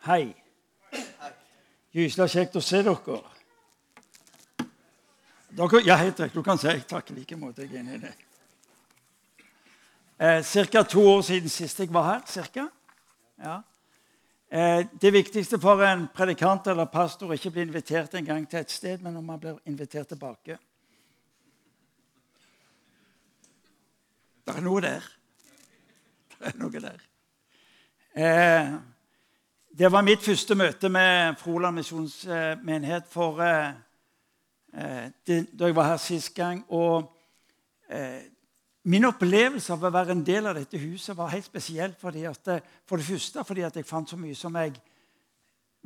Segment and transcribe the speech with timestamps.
[0.00, 0.30] Hei.
[1.92, 3.16] Gyselig kjekt å se dere.
[5.52, 6.38] dere ja, helt riktig.
[6.38, 7.66] Du kan si takk i like måte.
[7.66, 8.12] Jeg er enig i det.
[10.16, 10.82] Eh, Ca.
[10.88, 12.22] to år siden sist jeg var her.
[12.26, 12.64] Cirka.
[13.44, 13.58] Ja.
[14.48, 18.60] Eh, det viktigste for en predikant eller pastor er ikke bli invitert en gang til
[18.60, 20.56] et sted, men om man blir invitert tilbake.
[24.48, 25.04] Det er noe der.
[26.38, 27.04] Det er noe der.
[28.16, 28.72] Eh,
[29.78, 33.70] det var mitt første møte med Froland misjonsmenighet for eh,
[34.74, 36.64] eh, det, da jeg var her sist gang.
[36.74, 37.06] Og
[37.88, 38.26] eh,
[38.90, 41.94] min opplevelse av å være en del av dette huset var helt spesiell.
[42.00, 44.74] Fordi at, eh, for det første fordi at jeg fant så mye som jeg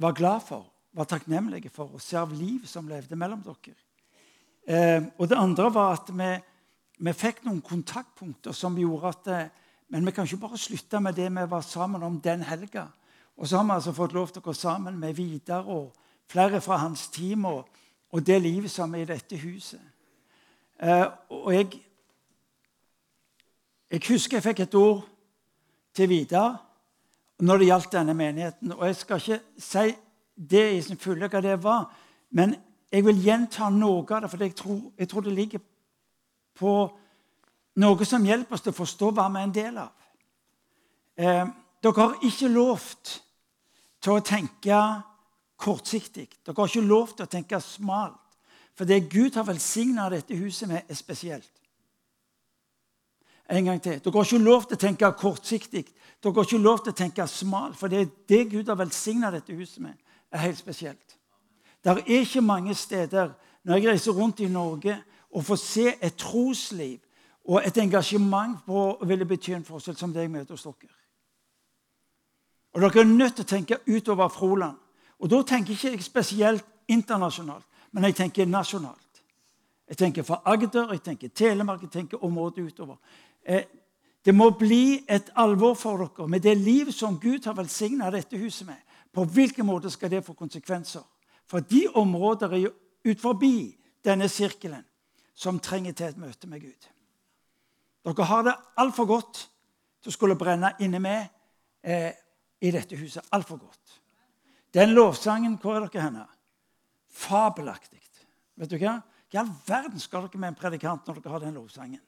[0.01, 3.77] var glad for, var takknemlig for, og se av liv som levde mellom dere.
[4.65, 6.33] Eh, og det andre var at vi,
[7.05, 9.61] vi, fikk noen kontaktpunkter som gjorde at eh,
[9.93, 12.89] Men vi kan ikke bare slutte med det vi var sammen om den helga.
[13.37, 15.93] Og så har vi altså fått lov til å gå sammen med Vidar og
[16.31, 17.65] flere fra hans team og,
[18.15, 19.81] og det livet som er i dette huset.
[20.79, 21.81] Eh, og jeg,
[23.91, 25.03] jeg husker jeg fikk et ord
[25.95, 26.57] til Vidar
[27.43, 28.73] når det gjaldt denne menigheten.
[28.73, 29.95] Og jeg skal ikke si
[30.35, 31.91] det i sin fulle hva det var,
[32.35, 32.55] men
[32.91, 35.63] jeg vil gjenta noe av det, for jeg tror, jeg tror det ligger
[36.59, 36.73] på
[37.83, 39.93] noe som hjelper oss til å forstå hva vi er en del av.
[41.19, 41.47] Eh,
[41.83, 43.17] dere har ikke lovt
[44.05, 44.79] til å tenke
[45.61, 46.29] kortsiktig.
[46.45, 48.21] Dere har ikke lov til å tenke smalt.
[48.75, 51.51] For det Gud har velsigna dette huset med, er spesielt.
[53.51, 54.01] En gang til.
[54.03, 55.85] Dere har ikke lov til å tenke kortsiktig.
[56.21, 57.79] Dere har ikke lov til å tenke smalt.
[57.79, 59.97] For det, det Gud har velsigna dette huset med,
[60.33, 61.17] er helt spesielt.
[61.85, 64.97] Det er ikke mange steder når jeg reiser rundt i Norge
[65.31, 67.01] og får se et trosliv
[67.45, 71.04] og et engasjement på å ville bety en forskjell som det jeg møter hos dere.
[72.75, 74.77] Og dere er nødt til å tenke utover Froland.
[75.23, 79.23] Og da tenker ikke jeg spesielt internasjonalt, men jeg tenker nasjonalt.
[79.89, 82.97] Jeg tenker fra Agder, jeg tenker Telemark, jeg tenker området utover.
[83.47, 83.65] Eh,
[84.25, 88.39] det må bli et alvor for dere med det liv som Gud har velsigna dette
[88.41, 88.81] huset med.
[89.13, 91.05] På hvilken måte skal det få konsekvenser?
[91.47, 92.73] For de områder er jo
[93.05, 94.83] ut forbi denne sirkelen
[95.35, 96.89] som trenger til et møte med Gud.
[98.05, 99.45] Dere har det altfor godt
[100.03, 101.27] til å skulle brenne inne med
[101.85, 102.13] eh,
[102.65, 104.01] i dette huset altfor godt.
[104.75, 106.25] Den lovsangen, hvor er dere henne?
[107.15, 108.01] Fabelaktig.
[108.57, 109.01] Vet du hva?
[109.35, 112.03] I all verden skal dere med en predikant når dere har den lovsangen?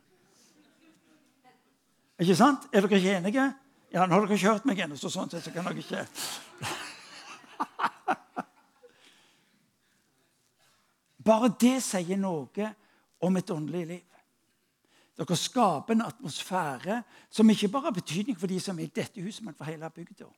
[2.22, 2.60] Ikke sant?
[2.72, 3.44] Er dere ikke enige?
[3.92, 6.06] Ja, nå har dere ikke hørt meg ennå, så sånn sett så kan dere ikke
[11.26, 12.66] Bare det sier noe
[13.26, 14.06] om et åndelig liv.
[15.18, 17.02] Dere skaper en atmosfære
[17.32, 19.90] som ikke bare har betydning for de som er i dette huset, men for hele
[19.90, 20.30] bygda.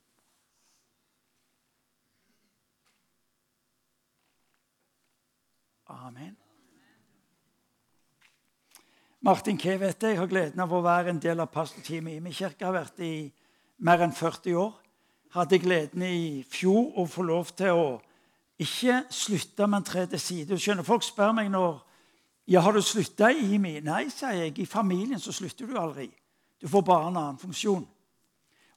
[5.88, 6.36] Amen.
[9.20, 9.78] Martin K.
[9.80, 12.64] vet jeg har gleden av å være en del av pastorteamet i min kirke.
[12.64, 13.32] har vært i
[13.78, 14.74] mer enn 40 år.
[15.32, 17.88] Hadde gleden i fjor å få lov til å
[18.60, 20.52] ikke slutte, men tre til side.
[20.52, 21.80] Du Skjønner, Folk spør meg når
[22.48, 23.80] ja, har du slutta i IMI?
[23.80, 24.58] Nei, sier jeg.
[24.58, 26.10] I familien så slutter du aldri.
[26.60, 27.88] Du får bare en annen funksjon.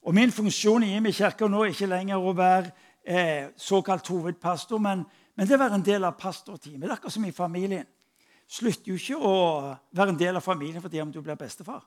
[0.02, 2.72] Og Min funksjon i IMI kirke nå er ikke lenger å være
[3.04, 5.04] eh, såkalt hovedpastor, men,
[5.36, 6.84] men, det å være en del av pastorteamet.
[6.84, 7.88] Det er akkurat som i familien.
[8.52, 9.36] Slutter jo ikke å
[9.96, 11.86] være en del av familien fordi om du blir bestefar.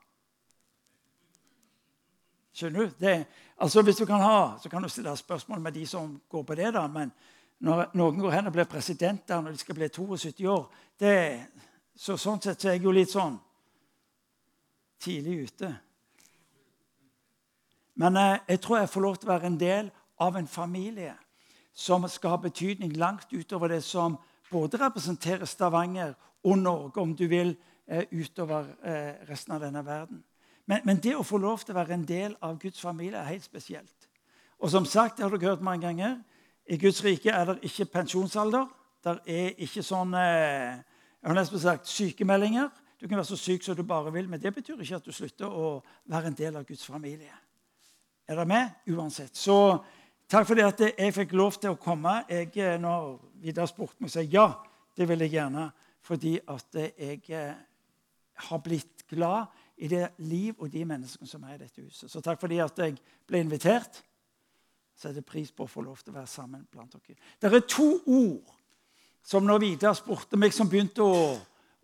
[2.54, 2.98] Skjønner du?
[2.98, 3.14] Det,
[3.58, 6.54] altså Hvis du kan ha, så kan du stille spørsmål med de som går på
[6.54, 7.10] det, da, men
[7.64, 10.64] når noen går hen og blir presidenter når de skal bli 72 år
[11.00, 11.16] det,
[11.96, 13.36] så sånn sett så er jeg jo litt sånn
[15.04, 15.70] tidlig ute.
[18.00, 19.90] Men jeg, eh, jeg tror jeg får lov til å være en del
[20.24, 21.14] av en familie
[21.74, 24.16] som skal ha betydning langt utover det som
[24.50, 26.14] både representerer Stavanger
[26.44, 27.56] og Norge, om du vil,
[27.88, 30.24] eh, utover eh, resten av denne verden.
[30.66, 33.32] Men, men, det å få lov til å være en del av Guds familie er
[33.34, 34.08] helt spesielt.
[34.58, 36.16] Og som sagt, det har dere hørt mange ganger,
[36.66, 38.70] i Guds rike er det ikke pensjonsalder.
[39.04, 40.78] Det er ikke sånn eh,
[41.24, 42.68] jeg har nesten sagt sykemeldinger.
[43.00, 45.12] Du kan være så syk som du bare vil, men det betyr ikke at du
[45.12, 45.78] slutter å
[46.12, 47.32] være en del av Guds familie.
[48.28, 48.74] Er dere med?
[48.92, 49.36] Uansett.
[49.36, 49.56] Så
[50.30, 52.20] takk for det at jeg fikk lov til å komme.
[52.30, 54.48] Jeg, eh, når Vidar spurte meg, sa ja,
[54.96, 55.68] det vil jeg gjerne.
[56.04, 57.54] Fordi at jeg eh,
[58.48, 62.10] har blitt glad i det liv og de menneskene som er i dette huset.
[62.10, 64.02] Så takk for det at jeg ble invitert.
[64.94, 67.16] Setter pris på å få lov til å være sammen blant dere.
[67.40, 68.54] Det er to ord
[69.24, 71.20] som når Vidar spurte meg, som begynte å,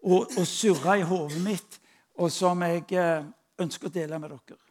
[0.05, 1.79] å, å surre i hodet mitt,
[2.21, 3.25] og som jeg eh,
[3.61, 4.70] ønsker å dele med dere.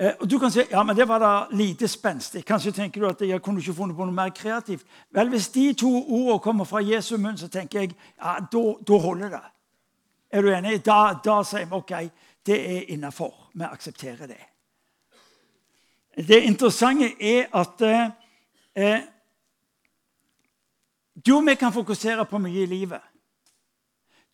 [0.00, 2.44] Eh, og du kan si ja, men det var da lite spenstig.
[2.46, 4.86] Kanskje tenker du at jeg kunne ikke funnet på noe mer kreativt.
[5.10, 9.28] Vel, Hvis de to ordene kommer fra Jesu munn, så tenker jeg ja, da holder
[9.28, 9.46] det.
[10.30, 10.84] Er du enig?
[10.86, 11.92] Da, da sier vi ok,
[12.46, 13.34] det er innafor.
[13.54, 14.40] Vi aksepterer det.
[16.28, 17.82] Det interessante er at
[18.76, 19.00] eh,
[21.26, 23.02] du og vi kan fokusere på mye i livet.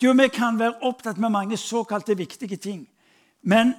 [0.02, 2.88] Du og vi kan være opptatt med mange såkalte viktige ting.
[3.43, 3.75] Men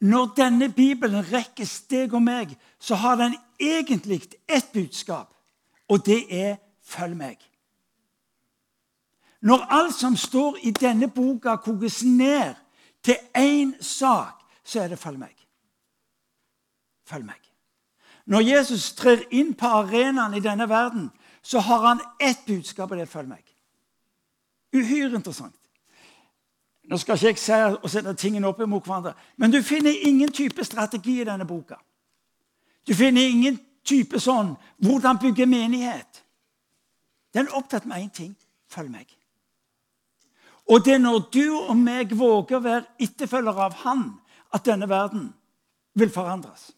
[0.00, 5.34] når denne Bibelen rekkes deg og meg, så har den egentlig ett budskap,
[5.88, 7.46] og det er 'følg meg'.
[9.40, 12.54] Når alt som står i denne boka, kokes ned
[13.02, 15.46] til én sak, så er det 'følg meg'.
[17.04, 17.40] Følg meg.
[18.26, 21.10] Når Jesus trer inn på arenaen i denne verden,
[21.42, 23.54] så har han ett budskap, og det er 'følg meg'.
[24.72, 25.59] Uhyre interessant.
[26.88, 30.32] Nå skal ikke jeg si og sette tingene opp mot hverandre, men du finner ingen
[30.32, 31.76] type strategi i denne boka.
[32.86, 36.22] Du finner ingen type sånn hvordan bygge menighet.
[37.34, 38.32] Den er opptatt med én ting
[38.70, 39.06] følg meg.
[40.70, 44.04] Og det er når du og meg våger å være etterfølgere av Han,
[44.54, 45.30] at denne verden
[45.98, 46.70] vil forandres.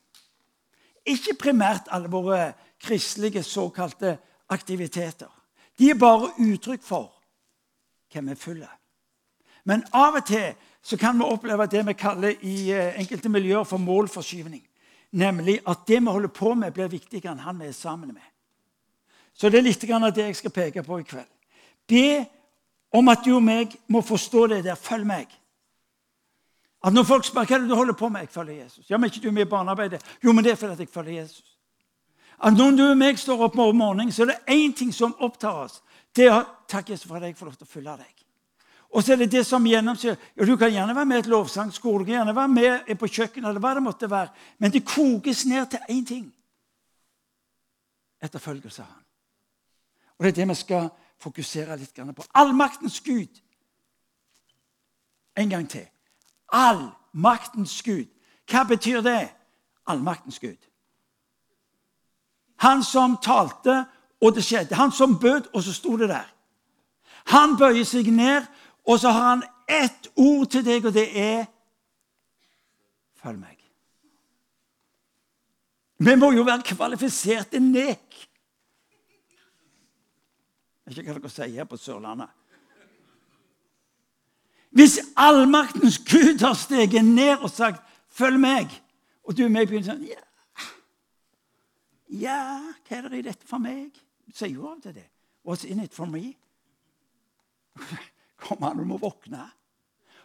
[1.08, 2.52] Ikke primært alle våre
[2.82, 4.16] kristelige såkalte
[4.52, 5.30] aktiviteter.
[5.78, 7.10] De er bare uttrykk for
[8.12, 8.72] hvem vi følger.
[9.64, 13.64] Men av og til så kan vi oppleve det vi kaller i eh, enkelte miljøer
[13.64, 14.62] for målforskyvning.
[15.12, 18.24] Nemlig at det vi holder på med, blir viktigere enn han vi er sammen med.
[19.34, 21.28] Så det er litt av det jeg skal peke på i kveld.
[21.88, 22.24] Be
[22.92, 24.74] om at du og meg må forstå det der.
[24.74, 25.28] Følg meg.
[26.84, 28.90] At Når folk spør hva er det du holder på med, jeg følger Jesus.
[28.90, 30.02] Ja, men ikke du med i barnearbeidet?
[30.24, 31.56] Jo, men det er fordi jeg følger Jesus.
[32.42, 35.14] At Når du og meg står opp om morgenen, så er det én ting som
[35.20, 35.82] opptar oss.
[36.16, 38.21] Det er takk Jesus for at jeg får lov til å følge deg.
[38.92, 41.26] Og så er det det som gjennomsyrer ja, Du kan gjerne være med i et
[41.26, 44.28] lovsangskole, du kan gjerne være med på kjøkkenet, eller hva det måtte være,
[44.58, 46.26] men det kokes ned til én ting
[48.22, 49.04] etterfølgelse av Han.
[50.18, 52.24] Og Det er det vi skal fokusere litt på.
[52.34, 53.40] Allmaktens Gud.
[55.36, 55.86] En gang til.
[56.52, 58.06] Allmaktens Gud.
[58.50, 59.28] Hva betyr det?
[59.86, 60.58] Allmaktens Gud.
[62.56, 63.84] Han som talte,
[64.20, 64.74] og det skjedde.
[64.74, 66.28] Han som bød, og så sto det der.
[67.26, 68.46] Han bøyer seg ned
[68.84, 71.44] og så har han ett ord til deg, og det er
[73.22, 73.58] Følg meg.
[76.02, 78.16] Vi må jo være kvalifiserte nek.
[80.82, 82.32] Jeg vet ikke hva dere sier her på Sørlandet.
[84.74, 88.82] Hvis allmaktens Gud har steget ned og sagt 'følg meg',
[89.24, 90.22] og du og meg begynner sånn ja,
[92.08, 93.92] ja, hva er det i dette for meg?
[94.26, 95.06] Du sier jo av til det.
[95.44, 96.34] What's in it for me?
[98.42, 99.44] Kom an, du må våkne.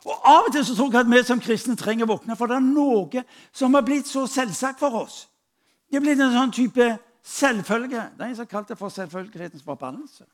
[0.07, 2.49] Og Av og til så tror jeg at vi som kristne trenger å våkne, for
[2.49, 5.25] det er noe som har blitt så selvsagt for oss.
[5.89, 6.87] Det er blitt en sånn type
[7.27, 8.09] selvfølge.
[8.15, 10.25] Det er en som har kalt det for selvfølgelighetens forbannelse.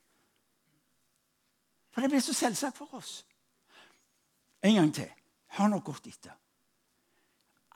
[1.93, 3.21] For det blir så selvsagt for oss.
[4.63, 5.09] En gang til.
[5.57, 6.33] Hør nå godt etter.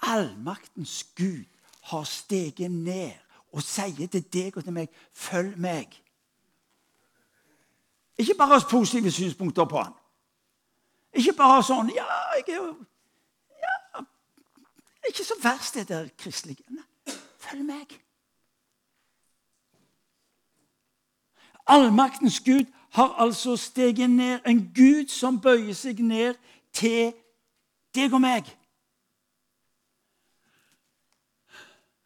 [0.07, 1.45] Allmaktens Gud
[1.89, 3.13] har steget ned
[3.53, 6.01] og sier til deg og til meg 'følg meg'.
[8.17, 9.93] Ikke bare ha positive synspunkter på han.
[11.13, 12.05] Ikke bare sånn Ja,
[12.37, 12.73] jeg er jo
[13.61, 14.01] ja,
[15.07, 16.63] Ikke så verst, det der kristelige.
[17.37, 17.93] Følg meg.
[21.67, 24.39] Allmaktens Gud har altså steget ned.
[24.45, 26.35] En Gud som bøyer seg ned
[26.73, 27.13] til
[27.95, 28.49] deg og meg.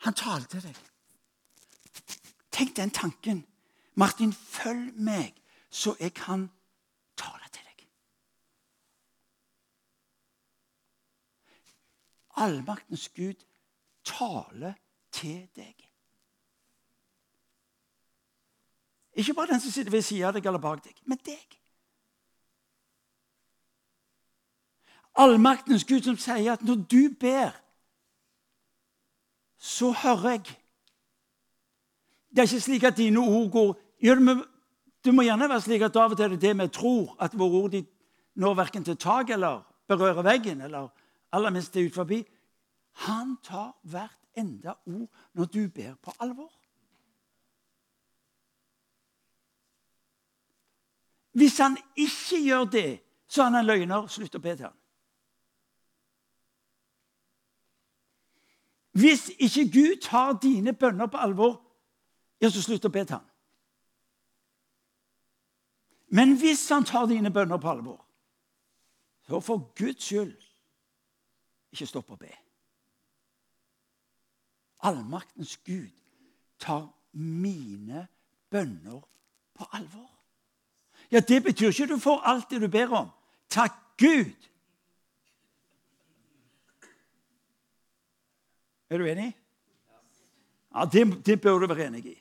[0.06, 0.78] Han taler til deg.
[2.52, 3.46] Tenk den tanken.
[3.96, 5.41] Martin, følg meg
[5.72, 6.50] så jeg kan
[7.18, 7.88] tale til deg.
[12.36, 13.40] Allmaktens Gud
[14.04, 14.74] taler
[15.12, 15.88] til deg.
[19.14, 21.58] Ikke bare den som sitter ved siden av deg eller bak deg, men deg.
[25.16, 27.56] Allmaktens Gud som sier at når du ber,
[29.58, 30.58] så hører jeg.
[32.32, 34.51] Det er ikke slik at dine ord går gjør det med
[35.04, 37.38] det må gjerne være slik at av og til er det det vi tror, at
[37.38, 37.86] våre ord de
[38.36, 40.88] når verken til tak eller berører veggen, eller
[41.32, 42.22] aller minst det ut forbi.
[43.08, 46.52] Han tar hvert enda ord når du ber på alvor.
[51.32, 54.08] Hvis han ikke gjør det, så er han en løgner.
[54.08, 54.78] Slutt å be til ham.
[58.92, 61.62] Hvis ikke Gud tar dine bønner på alvor,
[62.42, 63.31] ja, så slutt å be til ham.
[66.12, 68.00] Men hvis han tar dine bønner på alvor,
[69.28, 70.34] så for Guds skyld
[71.72, 72.32] ikke stopp å be.
[74.82, 75.92] allmaktens Gud
[76.60, 78.08] tar mine
[78.50, 79.02] bønner
[79.54, 80.10] på alvor.
[81.12, 83.10] Ja, Det betyr ikke du får alt det du ber om.
[83.50, 84.34] Takk Gud!
[88.90, 89.38] Er du enig?
[90.76, 92.18] Ja, Det, det bør du være enig i.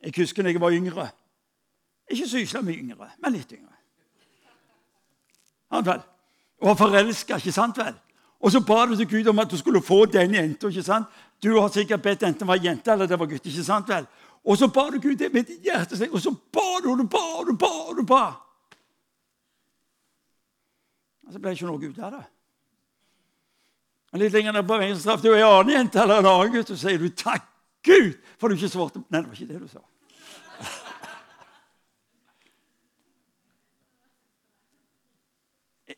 [0.00, 1.10] Jeg husker da jeg var yngre.
[2.10, 3.76] Ikke så ysla mye yngre, men litt yngre.
[5.70, 6.00] Han vel.
[6.60, 7.94] Og var forelska, ikke sant vel?
[8.40, 10.68] Og så ba du til Gud om at du skulle få den jenta.
[10.68, 11.06] ikke sant?
[11.42, 13.46] Du har sikkert bedt enten det var jente eller det var gutt.
[13.46, 14.06] ikke sant vel?
[14.44, 17.04] Og så ba du Gud det med ditt hjerte, og så ba du og du
[17.04, 17.72] ba og du ba.
[17.88, 18.24] Og du ba.
[21.26, 22.24] Og så ble det ikke noe ut av det.
[24.10, 26.54] Og litt lenger ned på veien så traff du en annen jente eller en annen
[26.56, 27.44] gutt, og så sier du 'takk
[27.86, 29.84] Gud' for du ikke svarte Nei, det var ikke det du sa.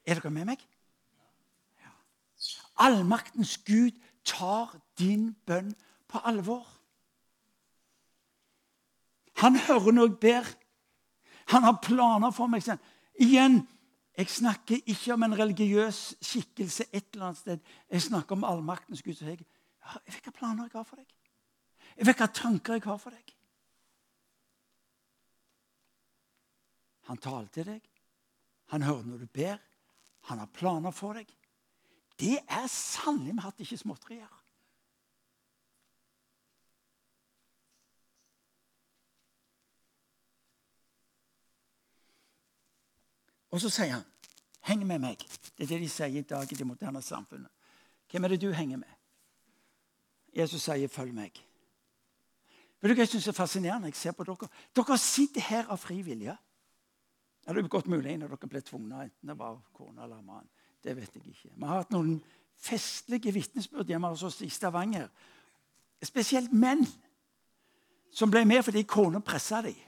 [0.06, 0.62] Er dere med meg?
[1.82, 1.92] Ja.
[2.87, 5.75] Allmaktens Gud tar din bønn
[6.09, 6.66] på alvor.
[9.42, 10.50] Han hører når jeg ber.
[11.54, 12.66] Han har planer for meg.
[13.21, 13.62] Igjen,
[14.18, 17.59] jeg snakker ikke om en religiøs skikkelse et eller annet sted.
[17.90, 19.14] Jeg snakker om allmaktens Gud.
[19.14, 21.06] Så jeg, jeg vet hvilke planer jeg har for deg.
[21.97, 23.35] Jeg vet hvilke tanker jeg har for deg.
[27.11, 27.88] Han taler til deg.
[28.73, 29.59] Han hører når du ber.
[30.30, 31.28] Han har planer for deg.
[32.18, 34.38] Det er sannelig med hatt ikke småtterier.
[43.52, 44.04] Og så sier han,
[44.62, 45.26] 'Heng med meg'.
[45.58, 47.50] Det er det de sier i dag i det moderne samfunnet.
[48.10, 48.92] Hvem er det du henger med?
[50.36, 51.42] Jesus sier, 'Følg meg'.
[52.80, 53.86] Vet du hva jeg synes er fascinerende?
[53.86, 56.36] Jeg ser på Dere Dere sitter her av fri vilje.
[57.46, 60.49] Ja, det er godt mulig når dere ble tvunget, enten det var kone eller mann.
[60.82, 61.50] Det vet jeg ikke.
[61.56, 62.20] Vi har hatt noen
[62.62, 65.08] festlige vitnesbyrd hjemme hos oss i Stavanger.
[66.02, 66.87] Spesielt menn
[68.14, 69.78] som ble med fordi kona pressa dem.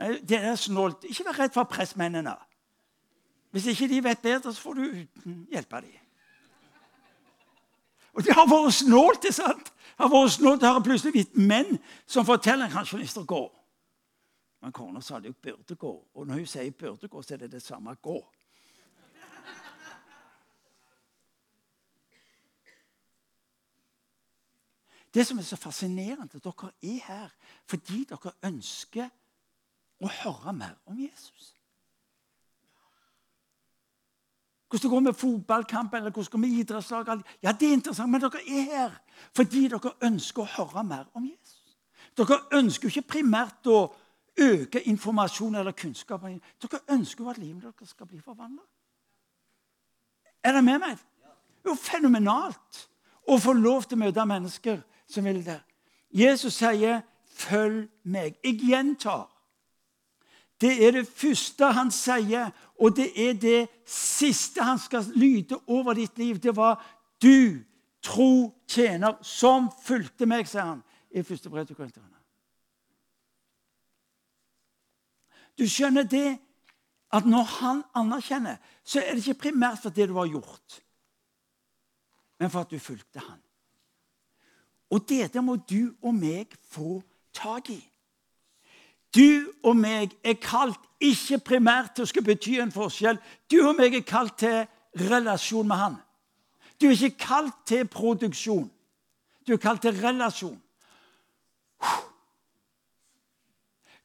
[0.00, 1.04] Eh, det er snålt.
[1.08, 2.36] Ikke vær redd for pressmennene.
[3.54, 4.84] Hvis ikke de vet bedre, så får du
[5.52, 6.00] hjelpe dem.
[8.14, 9.22] Og det har vært snålt.
[9.22, 9.64] det sant?
[9.64, 13.44] Det har vært snålt det har plutselig blitt menn som forteller en pensjonist å gå.
[14.64, 16.08] Men kona sa det jo burde gå.
[16.14, 18.14] Og når hun sier burde gå, så er det det samme gå.
[25.14, 27.34] Det som er så fascinerende, dere er her
[27.68, 29.10] fordi dere ønsker
[30.00, 31.50] å høre mer om Jesus.
[34.68, 38.10] Hvordan det går med fotballkamp eller hvordan det går med idrettslag Ja, det er interessant,
[38.10, 38.96] men dere er her
[39.36, 41.76] fordi dere ønsker å høre mer om Jesus.
[42.16, 43.92] Dere ønsker jo ikke primært å
[44.40, 46.22] øke informasjon eller kunnskap.
[46.22, 48.62] Dere ønsker jo at livet deres skal bli forvandla.
[50.44, 50.98] Er dere med meg?
[51.62, 52.88] Det er jo fenomenalt
[53.28, 55.60] å få lov til å møte mennesker som vil det.
[56.12, 57.02] Jesus sier,
[57.34, 58.38] 'Følg meg'.
[58.44, 59.30] Jeg gjentar.
[60.60, 62.50] Det er det første han sier,
[62.80, 66.38] og det er det siste han skal lyde over ditt liv.
[66.38, 66.84] Det var
[67.22, 67.64] 'du
[68.02, 72.13] tro tjener som fulgte meg', sier han i første brev til korinterne.
[75.58, 76.38] Du skjønner det
[77.14, 80.80] at når han anerkjenner, så er det ikke primært for det du har gjort,
[82.42, 83.38] men for at du fulgte han.
[84.90, 86.98] Og dette må du og meg få
[87.34, 87.80] tak i.
[89.14, 93.20] Du og meg er kalt ikke primært til å skulle bety en forskjell.
[93.50, 94.64] Du og meg er kalt til
[94.98, 95.96] relasjon med Han.
[96.80, 98.66] Du er ikke kalt til produksjon.
[99.46, 100.58] Du er kalt til relasjon.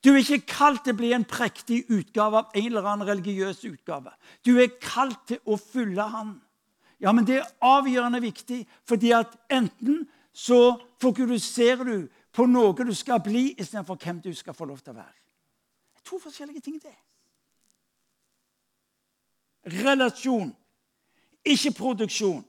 [0.04, 3.66] Du er ikke kalt til å bli en prektig utgave av en eller annen religiøs
[3.68, 4.14] utgave.
[4.46, 6.38] Du er kalt til å følge Han.
[7.00, 12.94] Ja, men det er avgjørende viktig, fordi at enten så fokuserer du på noe du
[12.96, 15.16] skal bli, istedenfor hvem du skal få lov til å være.
[15.96, 16.96] Det er to forskjellige ting, det.
[19.84, 20.52] Relasjon,
[21.44, 22.44] ikke produksjon.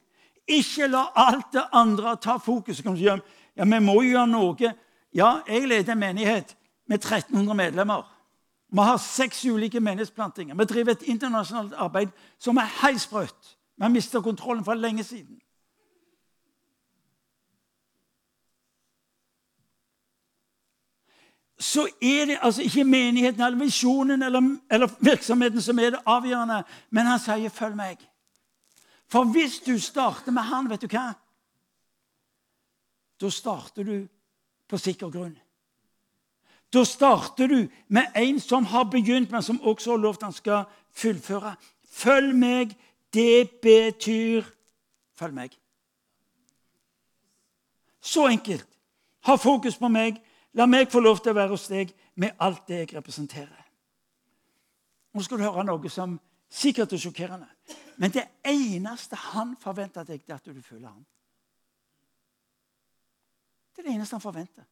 [0.50, 2.83] Ikke la alt det andre ta fokus.
[2.83, 3.19] Ja,
[3.54, 4.73] vi må jo gjøre noe.
[5.14, 6.57] Ja, jeg leder en menighet
[6.90, 8.02] med 1300 medlemmer.
[8.70, 10.54] Vi har seks ulike menighetsplantinger.
[10.54, 13.54] Vi driver et internasjonalt arbeid som er helt sprøtt.
[13.76, 15.38] Vi har mista kontrollen for lenge siden.
[21.61, 26.62] så er det altså ikke menigheten eller visjonen eller, eller, virksomheten som er det avgjørende,
[26.90, 28.06] men han sier 'følg meg'.
[29.09, 31.12] For hvis du starter med han, vet du hva?
[33.20, 34.09] Da starter du
[34.68, 35.37] på sikker grunn.
[36.73, 40.65] Da starter du med en som har begynt, men som også har lovt han skal
[40.95, 41.57] fullføre.
[41.91, 42.77] Følg meg,
[43.15, 44.47] det betyr
[45.21, 45.57] Følg meg.
[48.00, 48.69] Så enkelt.
[49.29, 50.17] Ha fokus på meg.
[50.57, 53.67] La meg få lov til å være hos deg med alt det jeg representerer.
[55.12, 56.17] Nå skal du høre noe som
[56.49, 57.50] sikkert er sjokkerende.
[58.00, 61.05] Men det eneste han forventer deg, er at du føler ham.
[63.75, 64.65] Det er det eneste han forventer.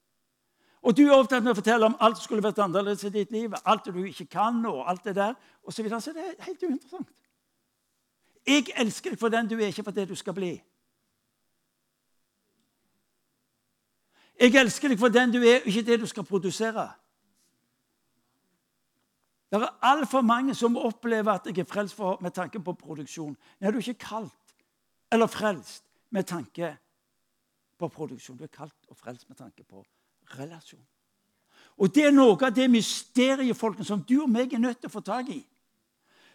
[0.88, 3.33] Og du er opptatt med å fortelle om alt som skulle vært annerledes i ditt
[3.35, 6.00] liv, alt du ikke kan, og alt det der, og så, videre.
[6.00, 7.11] så det er helt uinteressant.
[8.49, 10.54] Jeg elsker deg for den du er, ikke for det du skal bli.
[14.40, 16.87] Jeg elsker deg for den du er, ikke det du skal produsere.
[19.52, 23.37] Det er altfor mange som opplever at jeg er frelst for, med tanke på produksjon.
[23.61, 24.57] Nei, du er ikke kalt
[25.12, 25.85] eller frelst
[26.16, 26.73] med tanke
[27.76, 28.40] på produksjon.
[28.40, 29.85] Du er kalt og frelst med tanke på
[30.38, 30.85] relasjon.
[31.78, 34.90] Og Det er noe av det mysteriet folkene, som du og meg er nødt til
[34.90, 35.40] å få tak i.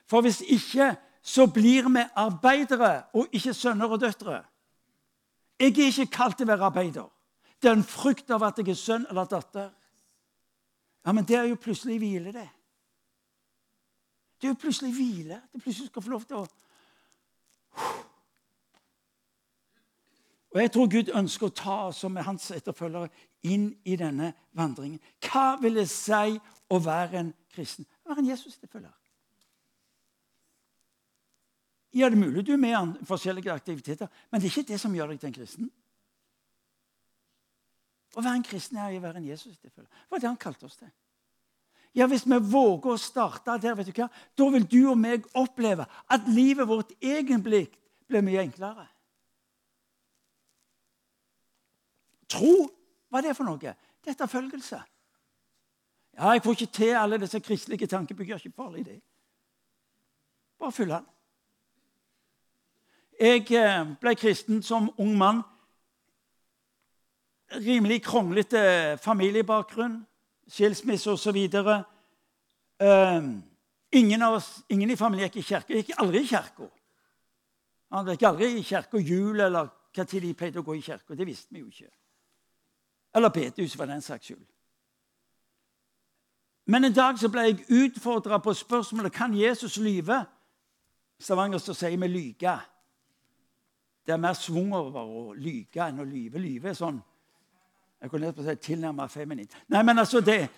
[0.07, 4.43] For hvis ikke så blir vi arbeidere og ikke sønner og døtre.
[5.59, 7.07] Jeg er ikke kalt til å være arbeider.
[7.61, 9.69] Det er en frykt av at jeg er sønn eller datter.
[11.05, 12.49] Ja, Men det er jo plutselig hvile, det.
[14.41, 15.41] Det er jo plutselig hvile.
[15.51, 16.47] Det er plutselig skal få lov til å
[20.53, 23.09] Og Jeg tror Gud ønsker å ta oss som hans etterfølgere
[23.43, 25.01] inn i denne vandringen.
[25.23, 26.35] Hva vil det si
[26.69, 27.87] å være en kristen?
[28.03, 28.93] Å være en Jesus-tilfølger.
[31.93, 34.79] Ja, det er mulig du er med i forskjellige aktiviteter, men det er ikke det
[34.81, 35.69] som gjør deg til en kristen.
[38.13, 39.89] Å være en kristen er å være en Jesus-tilfølger.
[39.89, 40.89] Det var det han kalte oss til.
[41.93, 45.27] Ja, Hvis vi våger å starte der, vet du hva, da vil du og meg
[45.37, 47.67] oppleve at livet vårt egentlig
[48.09, 48.87] blir mye enklere.
[52.33, 52.55] Tro,
[53.13, 53.59] hva er det for noe?
[53.61, 54.77] Det er etterfølgelse.
[56.17, 58.35] Ja, jeg får ikke til alle disse kristelige tankebygger.
[58.41, 59.01] Ikke farlig, det.
[60.59, 61.05] Bare følg den.
[63.21, 65.43] Jeg eh, ble kristen som ung mann.
[67.53, 70.07] Rimelig kronglete familiebakgrunn,
[70.49, 71.37] skilsmisse osv.
[72.81, 73.29] Uh,
[73.91, 74.23] ingen,
[74.69, 75.73] ingen i familien gikk i kirke.
[75.75, 76.73] Jeg gikk aldri i kirka.
[77.93, 81.13] Han gikk aldri i kirka jul eller tid de pleide å gå i kirka.
[81.13, 81.93] Det visste vi jo ikke.
[83.15, 84.45] Eller bedehus, for den saks skyld.
[86.65, 90.25] Men en dag så ble jeg utfordra på spørsmålet kan Jesus lyve.
[91.19, 92.59] Stavanger så sier vi lyge.
[94.05, 96.39] Det er mer svung over å lyge enn å lyve.
[96.39, 97.01] Lyve er sånn
[98.03, 99.53] Jeg kunne nesten si tilnærmet feminint.
[99.71, 100.49] Nei, men altså det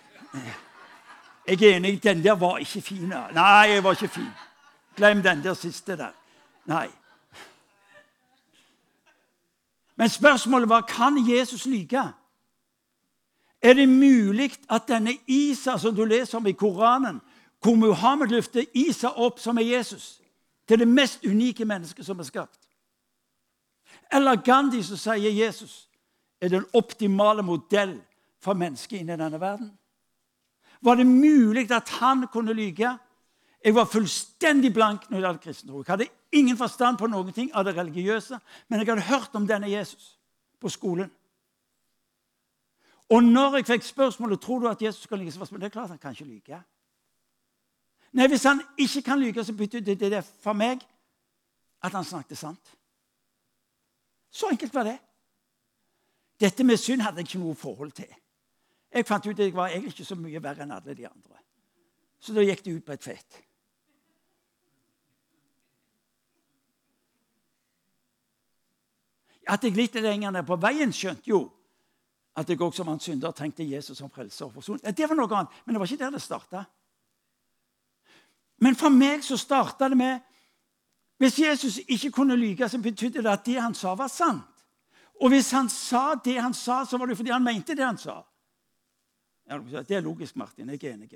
[1.46, 2.02] Jeg er enig.
[2.02, 3.08] Den der var ikke fin.
[3.08, 4.30] Nei, jeg var ikke fin.
[4.96, 6.14] Glem den der siste der.
[6.66, 6.88] Nei.
[9.96, 12.02] Men spørsmålet var kan Jesus lyge.
[13.62, 17.20] Er det mulig at denne Isa som du leser om i Koranen,
[17.62, 20.20] hvor Muhammed løfter Isa opp som er Jesus,
[20.68, 22.58] til det mest unike mennesket som er skapt
[24.12, 25.88] Eller Gandhi som sier Jesus
[26.40, 27.96] er den optimale modell
[28.42, 29.70] for mennesket inni denne verden?
[30.80, 32.98] Var det mulig at han kunne lyge?
[33.64, 35.78] Jeg var fullstendig blank når det gjaldt kristentro.
[35.78, 38.38] Jeg hadde ingen forstand på noen ting av det religiøse,
[38.68, 40.18] men jeg hadde hørt om denne Jesus
[40.60, 41.10] på skolen.
[43.08, 45.88] Og når jeg fikk spørsmålet tror du at Jesus kan lyge, så var det klart
[45.88, 46.62] han kan ikke lyge.
[48.12, 50.80] Nei, Hvis han ikke kan lyge, så betydde det, det for meg
[51.82, 52.76] at han snakket sant.
[54.30, 54.98] Så enkelt var det.
[56.40, 58.08] Dette med synd hadde jeg ikke noe forhold til.
[58.92, 61.38] Jeg fant ut at jeg var egentlig ikke så mye verre enn alle de andre.
[62.20, 63.42] Så da gikk det ut på et fett.
[69.46, 71.44] At jeg litt lenger ned på veien skjønte jo
[72.36, 74.78] at jeg også som en synder trengte Jesus som frelser og forson.
[74.78, 76.64] Det var noe annet, men det var ikke der det starta.
[78.60, 80.20] Men for meg så starta det med
[81.16, 84.44] Hvis Jesus ikke kunne lyge, så betydde det at det han sa, var sant.
[85.20, 87.96] Og hvis han sa det han sa, så var det fordi han mente det han
[87.98, 88.20] sa.
[89.88, 90.68] det er logisk, Martin.
[90.68, 91.08] Jeg er enig.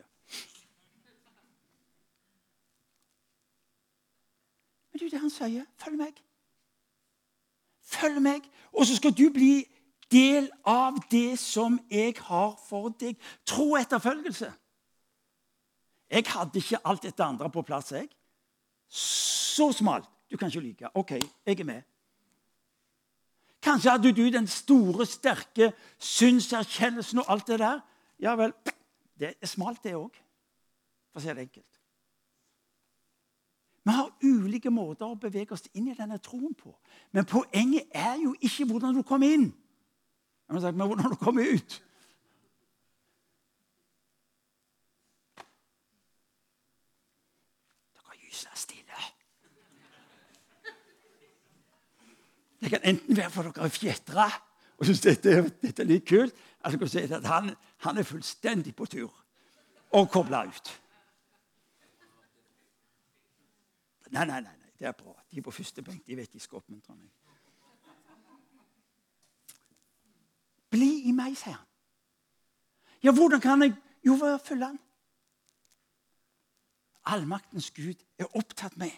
[4.92, 5.66] Men det er jo det han sier.
[5.76, 6.22] Følg meg.
[7.90, 9.66] Følg meg, og så skal du bli
[10.12, 13.18] del av det som jeg har for deg.
[13.46, 14.50] Tro etterfølgelse.
[16.10, 17.92] Jeg hadde ikke alt dette andre på plass.
[17.92, 18.08] jeg.
[18.88, 20.08] Så smalt.
[20.30, 20.96] Du kan ikke like.
[20.96, 21.10] OK,
[21.46, 21.82] jeg er med.
[23.62, 27.80] Kanskje hadde du den store, sterke synserkjennelsen og alt det der.
[28.20, 28.52] Ja vel,
[29.18, 30.16] det er smalt, det òg,
[31.12, 31.80] for å si det enkelt.
[33.84, 36.72] Vi har ulike måter å bevege oss inn i denne troen på.
[37.12, 39.50] Men poenget er jo ikke hvordan du kommer inn.
[40.50, 41.82] Sagt, Men hvordan har du kommet ut?
[47.94, 49.02] Dere gyser stille.
[52.60, 54.26] Det kan enten være for dere er fjetra
[54.80, 57.52] og syns dette, dette, er litt kult, at, si at han,
[57.84, 59.12] han, er fullstendig på tur
[59.92, 60.70] og kobla ut.
[64.10, 65.14] Nei, nei, nei, nei, det er bra.
[65.30, 67.19] De er på første benk de vet de skal oppmuntre meg.
[70.70, 71.66] Bli i meg, sier han.
[73.02, 74.78] Ja, hvordan kan jeg Jo, ved å følge han.
[77.12, 78.94] Allmaktens Gud er opptatt med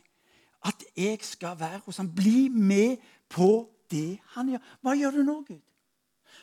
[0.63, 2.13] at jeg skal være hos ham.
[2.15, 4.63] Bli med på det han gjør.
[4.81, 5.63] Hva gjør du nå, Gud?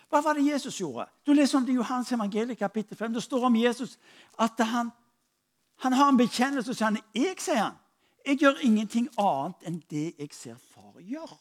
[0.09, 1.05] Hva var det Jesus gjorde?
[1.25, 3.13] Du leser om det i Johans evangeliet kapittel 5.
[3.13, 3.99] Det står om Jesus
[4.39, 4.91] at han,
[5.85, 7.77] han har en bekjennelse og sier han, jeg, sier han,
[8.25, 11.37] jeg gjør ingenting annet enn det jeg ser far gjør.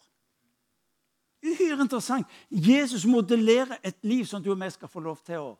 [1.43, 2.27] Uhyre interessant.
[2.51, 5.53] Jesus modellerer et liv som du og jeg skal få lov til å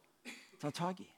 [0.59, 1.09] ta tak i.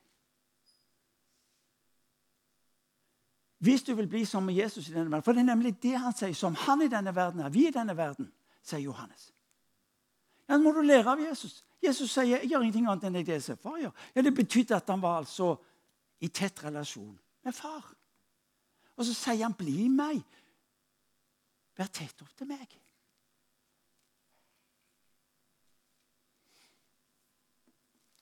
[3.60, 6.16] Hvis du vil bli som Jesus i denne verden For det er nemlig det han
[6.16, 6.32] sier.
[6.34, 8.30] Som han i denne verden er vi i denne verden,
[8.64, 9.32] sier Johannes.
[10.48, 11.60] Ja, må du lære av Jesus.
[11.82, 13.92] Jesus sier jeg gjør ingenting annet enn det jeg ser far gjør.
[14.14, 15.54] Ja, Det betydde at han var altså
[16.20, 17.84] i tett relasjon med far.
[18.96, 20.40] Og så sier han 'bli meg'.
[21.76, 22.80] Vær tett opp til meg.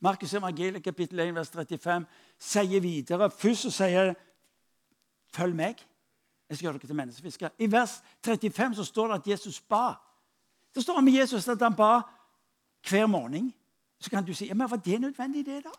[0.00, 2.06] Markus evangeliet kapittel 1, vers 35
[2.38, 4.14] sier videre Først så sier
[5.34, 5.86] 'følg meg'.
[6.48, 7.50] Jeg skal gjøre dere til menneskefiskere.
[7.58, 9.94] I vers 35 så står det at Jesus ba.
[10.74, 12.00] Det står om Jesus at han ba
[12.88, 13.54] hver morgen.
[14.00, 15.70] Så kan du si ja, men var det nødvendig, det, da?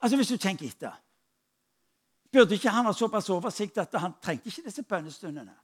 [0.00, 0.92] Altså, Hvis du tenker etter.
[2.32, 5.54] Burde ikke han ha såpass oversikt at han trengte ikke disse bønnestundene?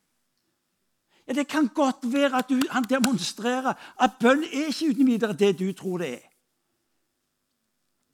[1.27, 5.33] Ja, Det kan godt være at du, han demonstrerer at bønn er ikke uten videre
[5.33, 6.32] det du tror det er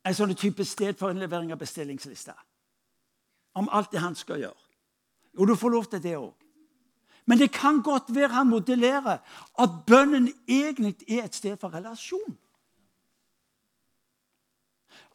[0.09, 2.35] en sånn type sted for innlevering av bestillingslista.
[3.59, 4.67] Om alt det han skal gjøre.
[5.39, 6.35] Og du får lov til det òg.
[7.29, 9.19] Men det kan godt være han modellerer
[9.59, 12.39] at bønnen egentlig er et sted for relasjon.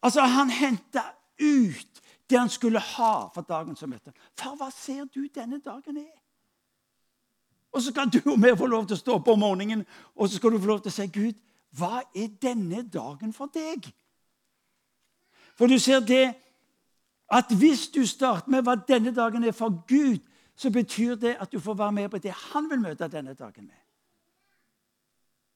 [0.03, 1.01] Altså, Han henta
[1.41, 4.13] ut det han skulle ha for dagen som møtte.
[4.39, 6.13] Far, hva ser du denne dagen er?
[7.73, 9.81] Og så skal du og vi få lov til å stå opp om morgenen
[10.15, 11.39] og så skal du få lov til å si, Gud,
[11.77, 13.89] hva er denne dagen for deg?
[15.57, 16.33] For du ser det
[17.33, 20.19] at hvis du starter med hva denne dagen er for Gud,
[20.55, 23.65] så betyr det at du får være med på det han vil møte denne dagen
[23.65, 23.79] med.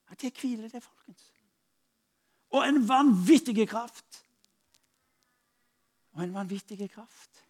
[0.09, 1.33] At det hviler det, folkens.
[2.49, 4.23] Og en vanvittig kraft.
[6.13, 7.43] Og en vanvittig kraft.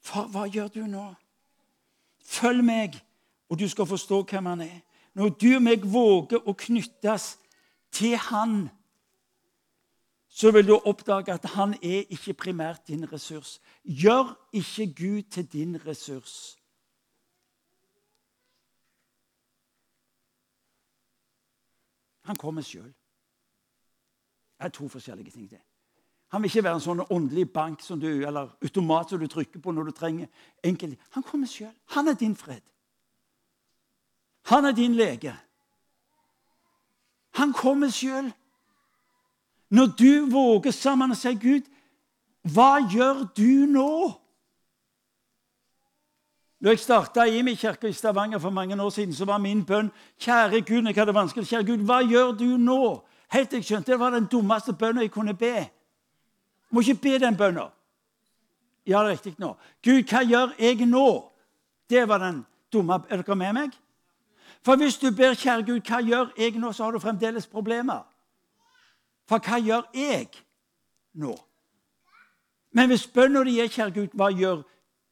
[0.00, 1.04] For hva gjør du nå?
[2.24, 2.96] Følg meg,
[3.50, 4.80] og du skal forstå hvem han er.
[5.14, 7.34] Når du og meg våger å knyttes
[7.92, 8.68] til Han,
[10.28, 13.60] så vil du oppdage at han er ikke primært din ressurs.
[13.84, 16.56] Gjør ikke Gud til din ressurs.
[22.22, 22.94] Han kommer sjøl.
[24.58, 25.50] Det er to forskjellige ting.
[25.50, 25.60] det.
[26.28, 29.60] Han vil ikke være en sånn åndelig bank som du, eller automat som du trykker
[29.60, 30.28] på når du trenger
[30.62, 30.98] enkelt.
[31.10, 31.74] Han kommer sjøl.
[31.96, 32.62] Han er din fred.
[34.52, 35.34] Han er din lege.
[37.40, 38.32] Han kommer sjøl.
[39.70, 41.68] Når du våger sammen og sier, 'Gud,
[42.52, 44.12] hva gjør du nå?'
[46.60, 49.90] Da jeg starta min kirke i Stavanger for mange år siden, så var min bønn
[50.18, 51.48] 'Kjære Gud, jeg hadde vanskelig.
[51.48, 53.00] Kjære Gud, hva gjør du nå?'
[53.30, 55.46] Helt til jeg skjønte det var den dummeste bønnen jeg kunne be.
[55.46, 55.70] Jeg
[56.70, 57.70] må ikke be den bønnen.
[58.86, 59.54] Ja, det er riktig nå.
[59.84, 61.30] Gud, hva gjør jeg nå?
[61.90, 63.70] Det var den dumme Er dere med meg?
[64.64, 68.02] For hvis du ber, kjære Gud, hva gjør jeg nå, så har du fremdeles problemer.
[69.28, 70.28] For hva gjør jeg
[71.12, 71.36] nå?
[72.76, 74.62] Men hvis bønna di er, kjære Gud, hva gjør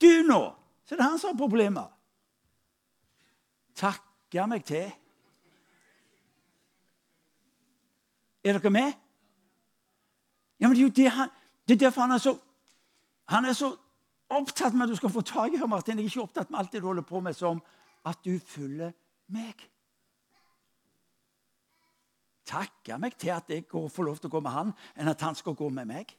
[0.00, 0.42] du nå?
[0.84, 1.88] Så det er det han som har problemer.
[3.76, 4.90] Takke meg til.
[8.44, 8.92] Er dere med?
[10.60, 11.28] Ja, men Det er jo det han,
[11.68, 12.38] det er derfor han er så
[13.28, 13.74] han er så
[14.32, 15.98] opptatt med at du skal få tak i ham, Martin.
[15.98, 17.60] Jeg er ikke opptatt med alt det du holder på med, som
[18.08, 18.92] at du følger
[19.34, 19.64] meg.
[22.48, 25.36] Takke meg til at jeg får lov til å gå med han, enn at han
[25.36, 26.14] skal gå med meg.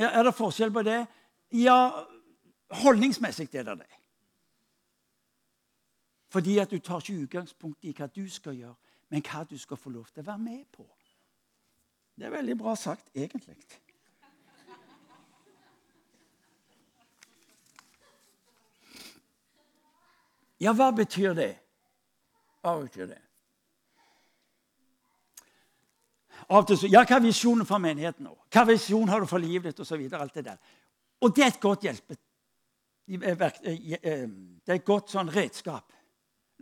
[0.00, 1.02] Er det forskjell på det?
[1.52, 1.76] Ja,
[2.82, 3.90] holdningsmessig er det det.
[6.32, 8.74] Fordi at du tar ikke utgangspunkt i hva du skal gjøre,
[9.12, 10.86] men hva du skal få lov til å være med på.
[12.16, 13.56] Det er veldig bra sagt, egentlig.
[20.62, 21.52] Ja, hva betyr det?
[22.62, 23.20] Hva betyr det?
[26.90, 28.36] Ja, Hva er visjonen for menigheten nå?
[28.52, 29.80] Hva visjon har du for livet ditt?
[29.82, 30.60] Og så videre, alt det der.
[31.22, 32.16] Og det er et godt hjelpe.
[33.08, 34.28] Eh, eh,
[34.62, 35.90] det er et godt sånn redskap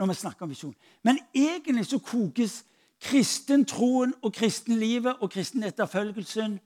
[0.00, 0.74] når vi snakker om visjon.
[1.04, 2.62] Men egentlig så kokes
[3.00, 6.58] kristentroen og kristenlivet og kristen etterfølgelsen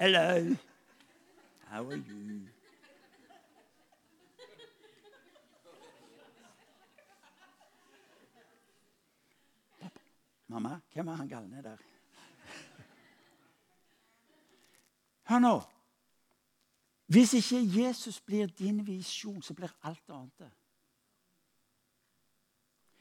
[0.00, 0.56] Eller
[1.70, 2.48] How are you?
[10.50, 11.76] Mamma, hvem er han galne der?
[15.22, 15.60] Hør nå.
[17.06, 20.50] Hvis ikke Jesus blir din visjon, så blir alt annet det.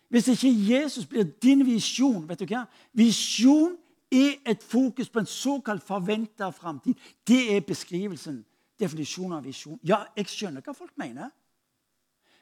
[0.10, 2.68] Hvis ikke Jesus blir din visjon vet du hva?
[2.94, 3.78] Visjon
[4.12, 6.94] er et fokus på en såkalt forventa framtid.
[7.28, 8.46] Det er beskrivelsen,
[8.80, 9.80] definisjonen av visjon.
[9.84, 11.30] Ja, jeg skjønner hva folk mener.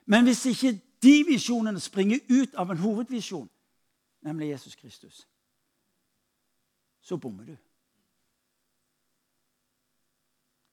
[0.05, 3.49] Men hvis ikke de visjonene springer ut av en hovedvisjon,
[4.21, 5.27] nemlig Jesus Kristus,
[7.01, 7.57] så bommer du.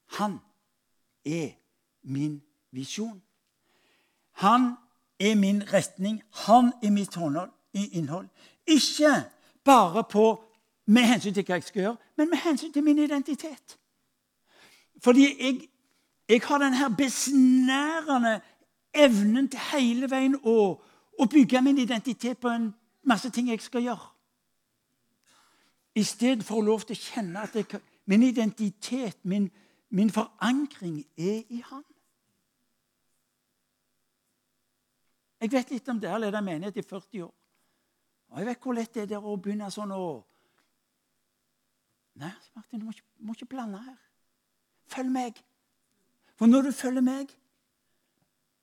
[0.05, 0.39] Han
[1.25, 1.51] er
[2.01, 3.21] min visjon.
[4.31, 4.75] Han
[5.19, 6.23] er min retning.
[6.31, 7.15] Han er mitt
[7.73, 8.27] innhold.
[8.67, 9.23] Ikke
[9.63, 10.43] bare på,
[10.85, 13.77] med hensyn til hva jeg skal gjøre, men med hensyn til min identitet.
[15.03, 15.69] Fordi jeg,
[16.29, 18.41] jeg har denne besnærende
[18.93, 20.57] evnen til hele veien å,
[21.19, 22.69] å bygge min identitet på en
[23.07, 24.11] masse ting jeg skal gjøre.
[25.95, 27.79] Istedenfor å lov til å kjenne at jeg,
[28.11, 29.47] min identitet, min,
[29.89, 31.83] min forankring, er i Han.
[35.41, 36.07] Jeg vet litt om det.
[36.09, 37.33] Jeg har ledet menighet i 40 år.
[38.31, 40.05] Og jeg vet hvor lett det er å begynne sånn å
[42.15, 43.95] Nei, Martin, du må ikke, må ikke blande her.
[44.87, 45.41] Følg meg.
[46.39, 47.33] For når du følger meg,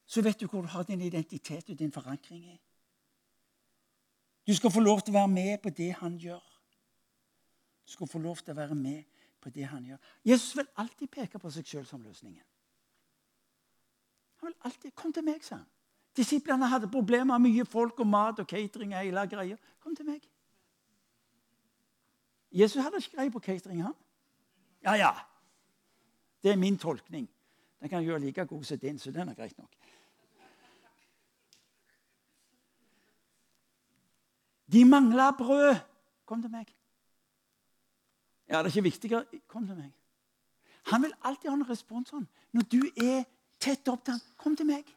[0.09, 2.57] så vet du hvor du har din identitet og din forankring i.
[4.46, 6.42] Du skal få lov til å være med på det han gjør.
[7.87, 9.05] Du skal få lov til å være med
[9.42, 10.00] på det han gjør.
[10.24, 12.44] Jesus vil alltid peke på seg sjøl som løsningen.
[14.40, 15.68] Han vil alltid, Kom til meg, sa han.
[16.16, 18.94] Disiplene hadde problemer med mye folk og mat og catering.
[18.94, 19.57] og hele greia.
[19.81, 20.26] Kom til meg.
[22.52, 23.94] Jesus hadde ikke greie på catering, han.
[24.85, 25.12] Ja, ja.
[26.42, 27.31] Det er min tolkning.
[27.81, 29.70] Den kan gjøre like god som din, så den er greit nok.
[34.72, 35.76] De mangla brød.
[36.26, 36.68] Kom til meg.
[38.48, 39.24] Ja, det er ikke viktigere.
[39.48, 39.92] Kom til meg.
[40.90, 42.26] Han vil alltid ha en respons sånn.
[42.52, 43.24] Når du er
[43.62, 44.88] tett opp til ham, kom til meg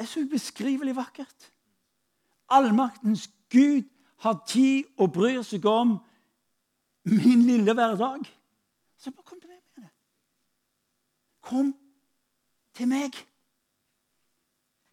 [0.00, 1.50] Det er så ubeskrivelig vakkert.
[2.48, 3.82] Allmaktens Gud
[4.24, 5.98] har tid og bryr seg om
[7.04, 8.24] min lille hverdag.
[8.96, 9.90] Så bare kom til meg med det.
[11.44, 11.74] Kom
[12.72, 13.18] til meg.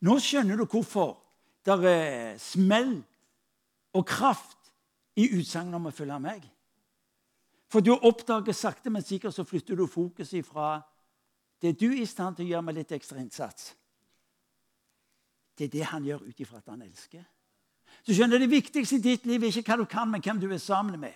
[0.03, 1.15] Nå skjønner du hvorfor
[1.67, 2.93] det er smell
[3.93, 4.71] og kraft
[5.19, 6.45] i utsagnet om å følge meg.
[7.67, 10.77] For du oppdager sakte, men sikkert så flytter du fokuset ifra
[11.61, 13.73] det du er i stand til å gjøre med litt ekstra innsats
[15.57, 17.23] det er det han gjør ut ifra at han elsker.
[18.05, 20.51] Så skjønner Det viktigste i ditt liv er ikke hva du kan, men hvem du
[20.51, 21.15] er sammen med.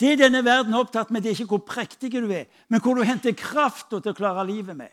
[0.00, 2.96] Det denne verden er opptatt med, det er ikke hvor prektig du er, men hvor
[2.96, 4.90] du henter krafta til å klare livet med.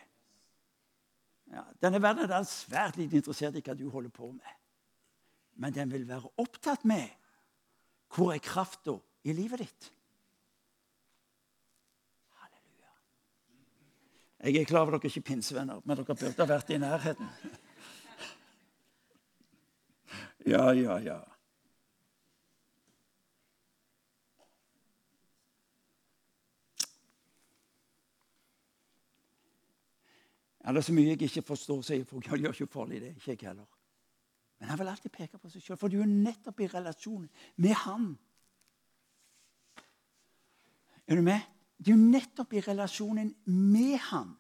[1.50, 4.58] Ja, denne verden er svært lite interessert i hva du holder på med.
[5.60, 7.08] Men den vil være opptatt med
[8.14, 8.96] hvor er krafta
[9.28, 9.90] i livet ditt.
[12.42, 12.94] Halleluja.
[14.46, 17.34] Jeg er klar over dere ikke er pinsevenner, men dere burde ha vært i nærheten.
[20.48, 21.18] Ja, ja, ja.
[30.74, 32.28] Det er så mye jeg ikke forstår, sier folk.
[32.30, 33.14] Han gjør ikke farlig det.
[33.18, 33.68] Ikke jeg heller.
[34.60, 37.30] Men han vil alltid peke på seg sjøl, for du er nettopp i relasjon
[37.64, 38.10] med han.
[41.08, 41.48] Er du med?
[41.80, 44.36] Du er nettopp i relasjonen med han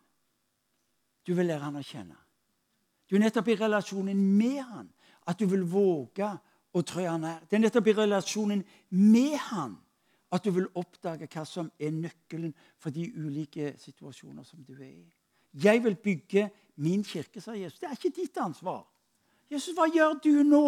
[1.30, 2.15] du vil lære han å kjenne.
[3.06, 4.88] Du er nettopp i relasjonen med han
[5.30, 6.30] at du vil våge
[6.74, 7.44] å trø han nær.
[7.46, 9.76] Det er nettopp i relasjonen med han
[10.34, 14.89] at du vil oppdage hva som er nøkkelen for de ulike situasjoner som du er
[14.89, 15.08] i.
[15.54, 17.80] Jeg vil bygge min kirke, sa Jesus.
[17.80, 18.84] Det er ikke ditt ansvar.
[19.52, 20.66] Jesus, hva gjør du nå?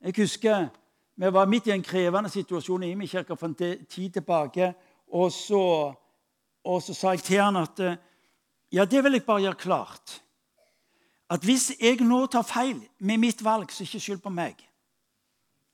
[0.00, 0.68] Jeg husker
[1.16, 4.74] vi var midt i en krevende situasjon i min kirke for en tid tilbake.
[5.08, 5.94] Og så,
[6.64, 7.80] og så sa jeg til han at
[8.72, 10.20] ja, det vil jeg bare gjøre klart
[11.30, 14.60] at hvis jeg nå tar feil med mitt valg, så ikke skyld på meg.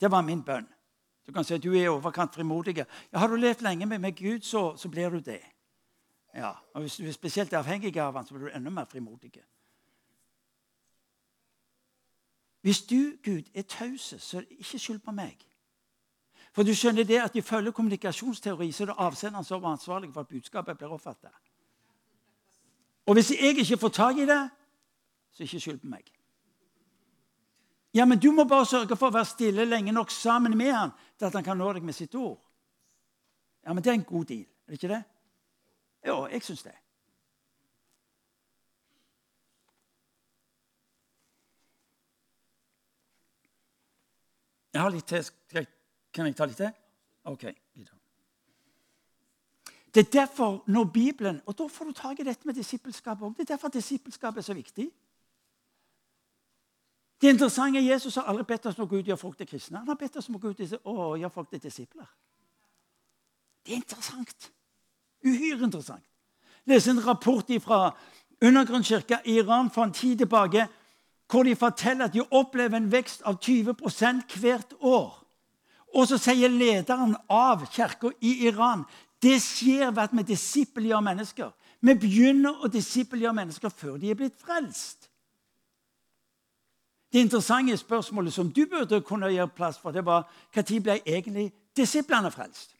[0.00, 0.68] Det var min bønn.
[1.26, 2.76] Du kan si at du er overkant frimodig.
[2.78, 5.42] Ja, har du levd lenge med, med Gud, så, så, blir du det.
[6.34, 9.32] Ja, og Hvis du er spesielt avhengig av han, så blir du enda mer frimodig.
[12.62, 15.46] Hvis du, Gud, er taus, så er det ikke skyld på meg.
[16.52, 20.20] For du skjønner det at Ifølge kommunikasjonsteori så er det avsenderen som er ansvarlig for
[20.20, 21.30] at budskapet blir oppfattet.
[23.06, 24.50] Og hvis jeg ikke får tak i det,
[25.32, 26.12] så er det ikke skyld på meg.
[27.94, 30.92] Ja, men du må bare sørge for å være stille lenge nok sammen med han
[31.18, 32.38] til at han kan nå deg med sitt ord.
[33.66, 35.02] Ja, men det er en god deal, er det ikke det?
[36.06, 36.74] Jo, jeg syns det.
[44.72, 45.66] Jeg har litt til.
[46.12, 46.72] Kan jeg ta litt til?
[47.28, 47.44] OK.
[49.92, 53.36] Det er derfor når Bibelen Og da får du tak i dette med disippelskap òg.
[53.36, 54.88] Det er derfor disippelskap er så viktig.
[57.20, 59.78] Det interessante er Jesus har aldri bedt oss om å og gjøre folk til kristne.
[59.78, 62.08] Han har bedt oss om å og gjøre folk til disipler.
[63.62, 64.50] Det er interessant.
[65.24, 66.02] Uhyre interessant.
[66.66, 67.96] Les en rapport fra
[68.42, 70.68] undergrunnskirka i Iran for en tid tilbake
[71.30, 75.22] hvor de forteller at de opplever en vekst av 20% hvert år.
[75.94, 78.84] Og så sier lederen av kirka i Iran
[79.22, 81.50] det skjer ved at vi disippelgjør mennesker.
[81.80, 85.08] Vi begynner å disippelgjøre mennesker før de er blitt frelst.
[87.12, 91.52] Det interessante spørsmålet som du burde kunne gjøre plass for, det var når ble egentlig
[91.76, 92.74] disiplene frelst?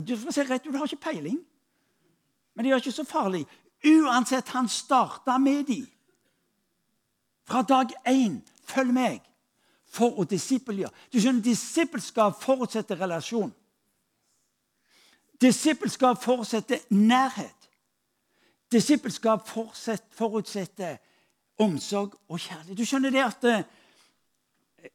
[0.00, 1.38] Du får se rett, du har ikke peiling.
[2.54, 3.46] Men det er ikke så farlig.
[3.84, 5.86] Uansett, han starta med dem.
[7.46, 8.40] Fra dag én.
[8.66, 9.20] Følg meg.
[9.86, 10.92] For å disippelgjøre.
[11.12, 13.52] Du skjønner, Disippelskap forutsetter relasjon.
[15.40, 17.68] Disippelskap forutsetter nærhet.
[18.72, 20.96] Disippelskap forutsetter
[21.62, 22.78] omsorg og kjærlighet.
[22.78, 23.62] Du skjønner det at eh,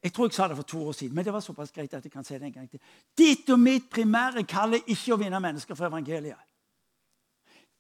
[0.04, 2.04] Jeg tror jeg sa det for to år siden, men det var såpass greit at
[2.06, 2.80] jeg kan si det en gang til.
[3.18, 6.40] Ditt og mitt primære kall er ikke å vinne mennesker for evangeliet.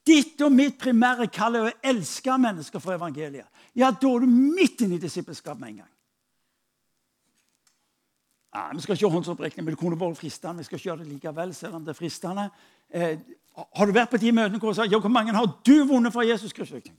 [0.07, 3.47] Ditt og mitt primære kall er å elske mennesker for evangeliet.
[3.77, 5.91] Ja, da er du midt inne i disippelskap med en gang.
[8.55, 10.59] Ja, vi skal ikke ha håndsopprekning, men det kunne vært fristende.
[10.59, 12.49] Vi skal ikke gjøre det likevel, selv om det er fristende.
[12.89, 13.19] Eh,
[13.55, 16.11] har du vært på de møtene hvor du sa ja, hvor mange har du vunnet
[16.11, 16.89] fra Jesus Kristus?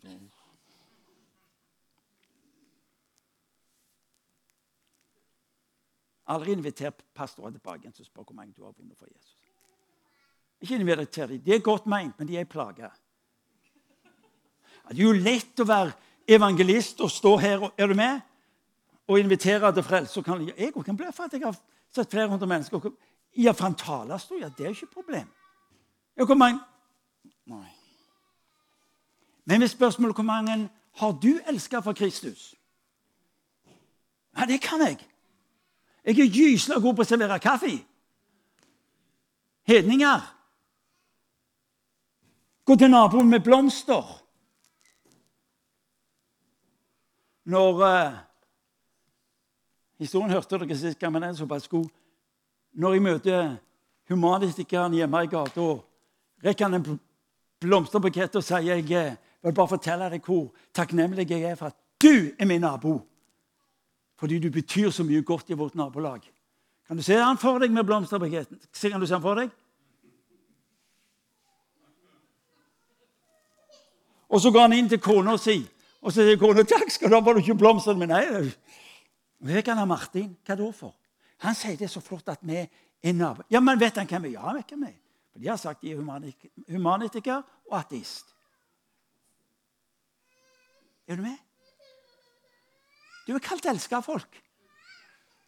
[6.32, 9.36] Aldri inviter pastorer tilbake igjen og spør hvor mange du har vunnet for Jesus.
[10.62, 11.40] Ikke inviter dem.
[11.42, 12.90] De er godt meint, men de er plaga.
[14.88, 15.92] Det er jo lett å være
[16.28, 18.20] evangelist og stå her og, er du med,
[19.08, 20.22] og invitere til frelse.
[20.56, 21.56] Jeg kan bli for at jeg har
[21.92, 22.92] sett flere hundre mennesker.
[23.36, 25.28] Ja, fra en talerstol, ja, det er ikke et problem.
[26.16, 26.60] Ja, hvor mange
[27.44, 27.66] Nei.
[29.44, 32.54] Men hvis spørsmålet hvor mange har du elska for Kristus?
[34.38, 34.98] Ja, det kan jeg.
[36.04, 37.76] Jeg er gysla god på å servere kaffe.
[39.68, 40.24] Hedninger.
[42.66, 44.18] Gå til naboen med blomster.
[47.44, 48.18] Når uh,
[50.02, 51.86] Historien hørte dere sist gang, men den er såpass god.
[52.74, 53.56] Når jeg møter
[54.10, 55.66] humanistikeren hjemme i gata,
[56.42, 56.98] rekker han en
[57.62, 61.78] blomsterbukett og sier jeg eh, vil bare fortelle deg hvor takknemlig jeg er for at
[62.02, 62.96] du er min nabo.
[64.22, 66.22] Fordi du betyr så mye godt i vårt nabolag.
[66.86, 68.60] Kan du se han for deg med blomsterbuketten?
[68.70, 69.50] Kan du se han for deg?
[74.30, 75.56] Og så går han inn til kona si,
[76.00, 78.52] og så sier kona 'Takk skal du ha, var du ikke blomstene mine?' Nei,
[79.40, 80.94] vet han Martin, hva da for?
[81.38, 82.62] Han sier det er så flott at vi
[83.02, 83.44] er naboer.
[83.50, 84.38] Ja, men vet han hvem vi er?
[84.38, 85.00] Ja, vet hvem vi er.
[85.32, 88.34] For de har sagt de er humanitiker og ateist.
[91.08, 91.36] Er du med?
[93.26, 94.40] Du er kalt elska av folk.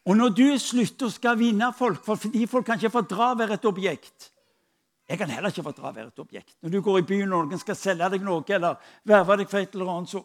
[0.05, 3.57] Og når du slutter å skal vinne folk fordi folk kan ikke fordra å være
[3.57, 4.31] et objekt
[5.09, 6.55] Jeg kan heller ikke fordra å være et objekt.
[6.65, 9.61] Når du går i byen og noen skal selge deg noe eller verve deg for
[9.61, 10.25] et eller annet, så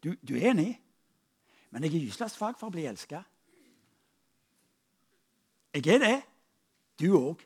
[0.00, 0.70] Du, du er enig?
[1.70, 3.20] Men jeg er gyselig svak for å bli elska.
[5.76, 6.14] Jeg er det.
[6.98, 7.42] Du òg.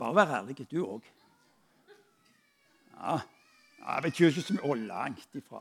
[0.00, 0.58] Bare vær ærlig.
[0.66, 1.06] Du òg.
[2.94, 3.20] Ja,
[3.84, 5.60] jeg vet ikke så mye Å, langt ifra.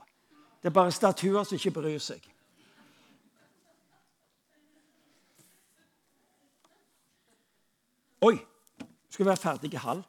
[0.61, 2.24] Det er bare statuer som ikke bryr seg.
[8.24, 8.38] Oi!
[9.09, 10.05] Skal vi være ferdig i halv.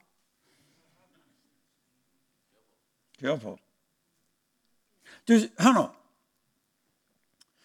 [3.19, 3.59] Kjør på.
[5.29, 5.85] Du, hør nå.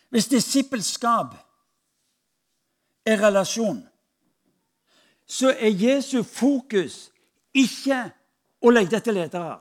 [0.10, 1.36] Hvis disippelskap
[3.06, 3.84] er relasjon,
[5.30, 7.12] så er Jesu fokus
[7.54, 8.02] ikke
[8.66, 9.60] å lete etter ledere.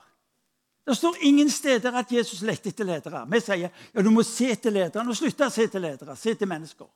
[0.89, 3.19] Det står ingen steder at Jesus lette etter ledere.
[3.29, 5.03] Vi sier ja, du må se etter ledere.
[5.05, 6.15] Og slutte å se etter ledere.
[6.17, 6.87] Se etter mennesker.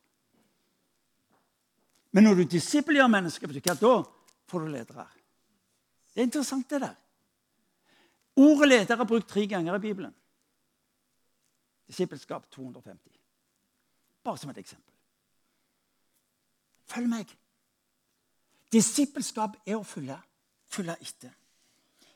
[2.17, 3.91] Men når du disippelgjør mennesker, da
[4.49, 5.05] får du ledere.
[6.09, 6.95] Det er interessant, det der.
[8.41, 10.17] Ordet leder er brukt tre ganger i Bibelen.
[11.85, 12.97] Disippelskap 250.
[14.25, 14.89] Bare som et eksempel.
[16.89, 17.37] Følg meg.
[18.73, 20.17] Disippelskap er å følge,
[20.65, 21.37] følge etter.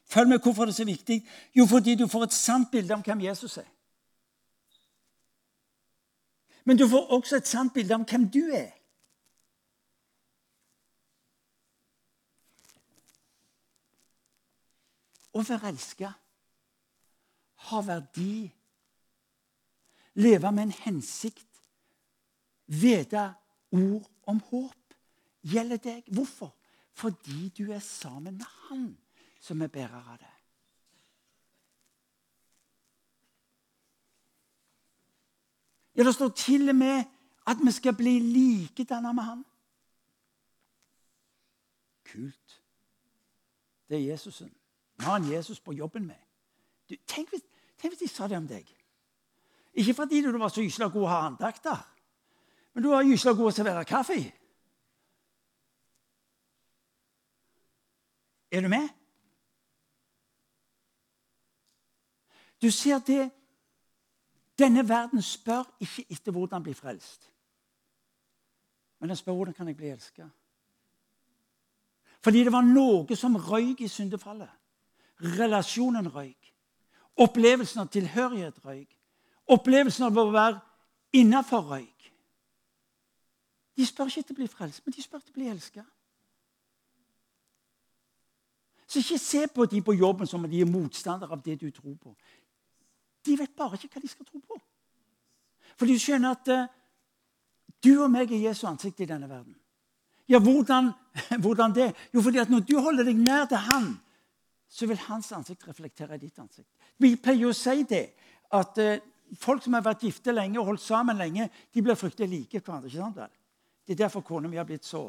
[0.07, 1.27] Følg med hvorfor det er så viktig.
[1.55, 3.67] Jo, fordi du får et sant bilde om hvem Jesus er.
[6.65, 8.71] Men du får også et sant bilde om hvem du er.
[15.35, 16.11] Å være elska
[17.67, 18.47] har verdi.
[20.23, 21.43] Leve med en hensikt.
[22.65, 23.25] Vite
[23.71, 24.95] ord om håp
[25.43, 26.07] gjelder deg.
[26.15, 26.55] Hvorfor?
[26.97, 28.95] Fordi du er sammen med Han
[29.47, 30.33] som er bærer av det.
[35.97, 37.03] Ja, Det står til og med
[37.47, 39.45] at vi skal bli likedanna med Han.
[42.03, 42.61] Kult.
[43.89, 44.53] Det er Jesusen.
[44.97, 46.19] Vi har en Jesus på jobben med.
[46.89, 47.41] Du, tenk, hvis,
[47.77, 48.67] tenk, hvis, de sa det om deg.
[49.73, 51.77] Ikke fordi du var så gysla god å ha andakter,
[52.73, 54.17] men du var gysla god å servere kaffe.
[58.51, 58.96] Er du med?
[62.61, 63.31] Du ser det
[64.57, 67.27] Denne verden spør ikke etter hvordan bli frelst.
[68.99, 70.25] Men den spør hvordan kan jeg bli elska.
[72.25, 74.49] Fordi det var noe som røyk i syndefallet.
[75.21, 76.53] Relasjonen røyk.
[77.17, 78.97] Opplevelsen av tilhørighet røyk.
[79.47, 80.59] Opplevelsen av å være
[81.13, 82.09] innafor røyk.
[83.77, 85.85] De spør ikke etter å bli frelst, men de spør etter å bli elska.
[88.87, 91.69] Så ikke se på de på jobben som om de er motstandere av det du
[91.71, 92.15] tror på.
[93.27, 94.59] De vet bare ikke hva de skal tro på.
[95.77, 96.69] For de skjønner at uh,
[97.83, 99.55] du og meg er Jesu ansikt i denne verden.
[100.27, 100.91] Ja, hvordan,
[101.43, 101.91] hvordan, det?
[102.13, 103.93] Jo, fordi at når du holder deg nær til Han,
[104.67, 106.67] så vil hans ansikt reflektere i ditt ansikt.
[106.99, 108.03] Vi pleier å si det,
[108.57, 108.97] at uh,
[109.39, 112.89] folk som har vært gifte lenge og holdt sammen lenge, de blir fryktelig like hverandre.
[112.89, 113.39] ikke sant?
[113.87, 115.05] Det er derfor kona mi har blitt så.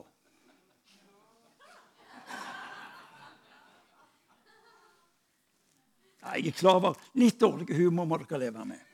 [6.37, 8.85] Jeg er klar over litt dårlig humor må dere leve med.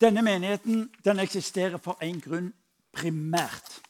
[0.00, 2.52] Denne menigheten den eksisterer for én grunn
[2.92, 3.80] primært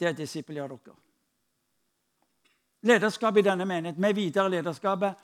[0.00, 0.96] det er disippelgjør dere.
[2.84, 5.14] Lederskapet i denne menigheten, med videre lederskapet,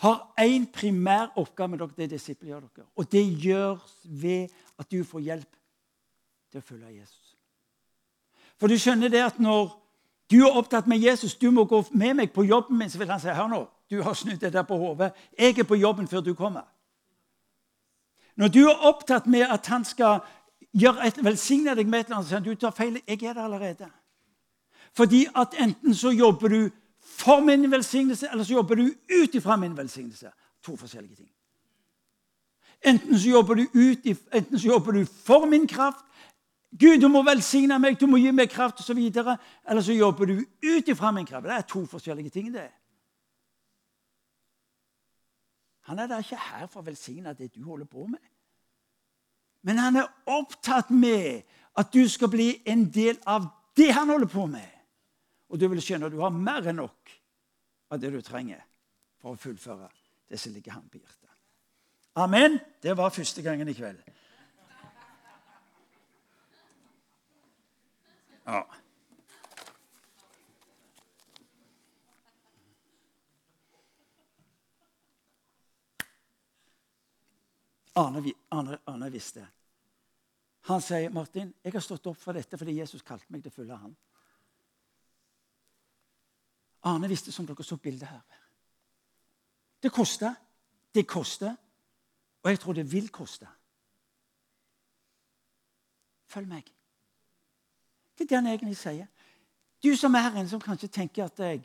[0.00, 1.96] har én primær oppgave med dere.
[1.96, 2.86] Det er disippelgjør dere.
[2.96, 5.58] Og det gjøres ved at du får hjelp
[6.50, 7.34] til å følge Jesus.
[8.56, 9.74] For du skjønner det at når
[10.30, 13.10] du er opptatt med Jesus, du må gå med meg på jobben min, så vil
[13.10, 15.12] han si hør nå, du har snudd det der på hodet.
[15.38, 16.62] Jeg er på jobben før du kommer.
[18.36, 20.20] Når du er opptatt med at han skal
[20.72, 23.00] et, velsigne deg med et eller annet, så sier han du tar feil.
[23.06, 23.90] Jeg er der allerede.
[24.96, 26.70] Fordi at enten så jobber du
[27.00, 28.86] for min velsignelse, eller så jobber du
[29.22, 30.30] ut ifra min velsignelse.
[30.62, 31.30] To forskjellige ting.
[32.84, 36.04] Enten så du, ut, enten så jobber du for min kraft.
[36.70, 38.98] Gud, du må velsigne meg, du må gi meg kraft osv.
[38.98, 41.48] Eller så jobber du ut ifra min kraft.
[41.48, 42.52] Det er to forskjellige ting.
[42.54, 42.68] det.
[45.90, 48.22] Han er da ikke her for å velsigne det du holder på med.
[49.66, 51.42] Men han er opptatt med
[51.76, 54.68] at du skal bli en del av det han holder på med.
[55.50, 57.10] Og du vil skjønne at du har mer enn nok
[57.90, 58.62] av det du trenger
[59.20, 59.90] for å fullføre
[60.30, 61.26] det som ligger ham på hjertet.
[62.22, 62.58] Amen.
[62.82, 63.98] Det var første gangen i kveld.
[68.50, 68.66] Ja.
[77.94, 79.48] Arne, Arne, Arne visste.
[80.60, 83.54] Han sier, 'Martin, jeg har stått opp for dette fordi Jesus kalte meg til å
[83.54, 83.96] følge han.
[86.82, 88.20] Arne visste, som dere så bildet her.
[89.82, 90.34] Det koster.
[90.94, 91.54] Det koster.
[92.42, 93.46] Og jeg tror det vil koste.
[96.26, 96.79] Følg meg.
[98.30, 99.06] Det han egentlig sier.
[99.82, 101.64] Du som er en som kanskje tenker at jeg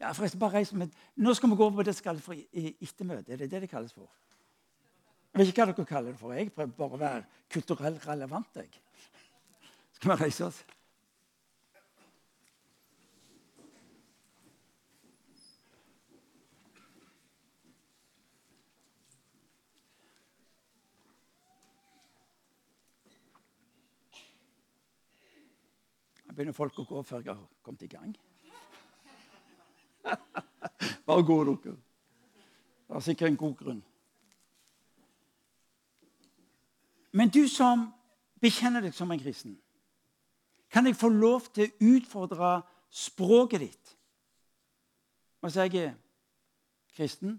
[0.00, 2.36] ja, forresten, bare reis med, Nå skal vi gå over på det som kalles for
[2.36, 3.32] ettermøte.
[3.32, 4.10] Er det det det kalles for?
[5.32, 6.34] Jeg vet ikke hva dere kaller det for.
[6.36, 8.56] Jeg prøver bare å være kulturelt relevant.
[8.56, 8.68] jeg.
[9.96, 10.64] Skal vi reise oss?
[26.36, 28.14] Begynner folk å gå før jeg har kommet i gang.
[31.08, 31.76] Bare gå, dere.
[32.86, 33.84] Det er sikkert en god grunn.
[37.16, 37.88] Men du som
[38.44, 39.56] bekjenner deg som en kristen,
[40.70, 42.50] kan jeg få lov til å utfordre
[42.92, 43.92] språket ditt?
[45.46, 45.94] Sier jeg er
[46.96, 47.36] kristen?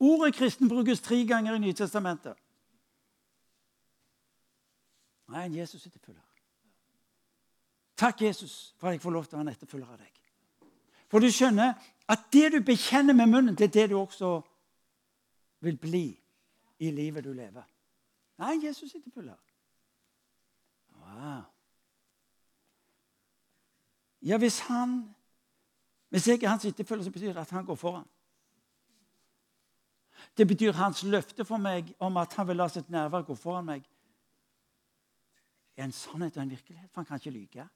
[0.00, 2.36] Ordet kristen brukes tre ganger i Nytestamentet.
[5.30, 6.29] Jeg er en Jesus-etterfølger.
[8.00, 10.20] Takk, Jesus, for at jeg får lov til å være en etterfølger av deg.
[11.12, 11.74] For du skjønner
[12.08, 14.38] at det du bekjenner med munnen, det er det du også
[15.60, 16.06] vil bli
[16.80, 17.66] i livet du lever.
[18.40, 19.36] Nei, Jesus etterfølger.
[20.96, 21.42] Wow.
[24.22, 25.02] Ja, hvis han
[26.10, 28.06] Hvis jeg er hans etterfølger, så betyr det at han går foran.
[30.36, 33.68] Det betyr hans løfte for meg om at han vil la sitt nærvær gå foran
[33.68, 33.84] meg,
[35.76, 36.90] er en sannhet og en virkelighet.
[36.90, 37.68] For han kan ikke lyge.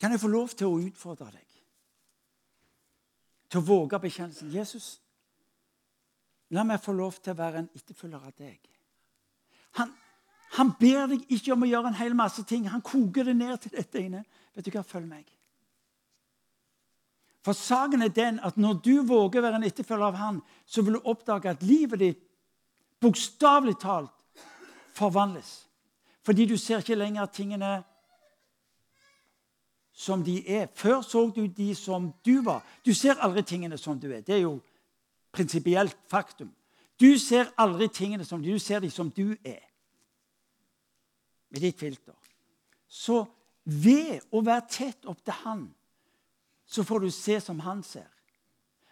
[0.00, 1.46] Kan jeg få lov til å utfordre deg
[3.50, 4.52] til å våge bekjennelsen?
[4.54, 5.00] Jesus,
[6.54, 8.58] la meg få lov til å være en etterfølger av deg.
[9.78, 9.92] Han,
[10.56, 12.68] han ber deg ikke om å gjøre en hel masse ting.
[12.70, 14.24] Han koker det ned til dette inne.
[14.56, 14.82] Vet du hva?
[14.86, 15.28] Følg meg.
[17.44, 20.82] For saken er den at når du våger å være en etterfølger av han, så
[20.84, 22.24] vil du oppdage at livet ditt
[23.00, 24.12] bokstavelig talt
[24.96, 25.64] forvandles.
[26.26, 27.78] Fordi du ser ikke lenger tingene
[30.00, 30.68] som de er.
[30.74, 32.64] Før så du de som du var.
[32.86, 34.22] Du ser aldri tingene som du er.
[34.24, 34.60] Det er jo
[35.32, 36.48] prinsipielt faktum.
[37.00, 39.60] Du ser aldri tingene som du, du ser de som du er.
[41.50, 42.16] Med ditt filter.
[42.88, 43.26] Så
[43.64, 45.68] ved å være tett opp til Han,
[46.66, 48.08] så får du se som Han ser.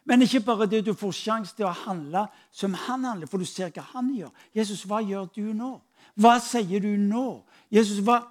[0.04, 3.48] Men ikke bare det, du får sjanse til å handle som Han handler, for du
[3.48, 4.32] ser hva Han gjør.
[4.56, 5.78] Jesus, hva gjør du nå?
[6.20, 7.44] Hva sier du nå?
[7.72, 8.22] Jesus, hva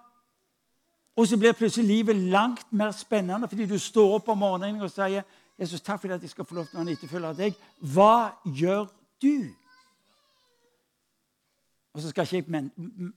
[1.18, 4.91] og så blir plutselig livet langt mer spennende fordi du står opp om morgenen og
[4.93, 5.26] sier
[5.57, 7.55] Jesus, takk for at jeg skal få lov til å være en etterfølger av deg.
[7.82, 8.84] Hva gjør
[9.24, 9.47] du?
[11.97, 12.68] Og så skal ikke jeg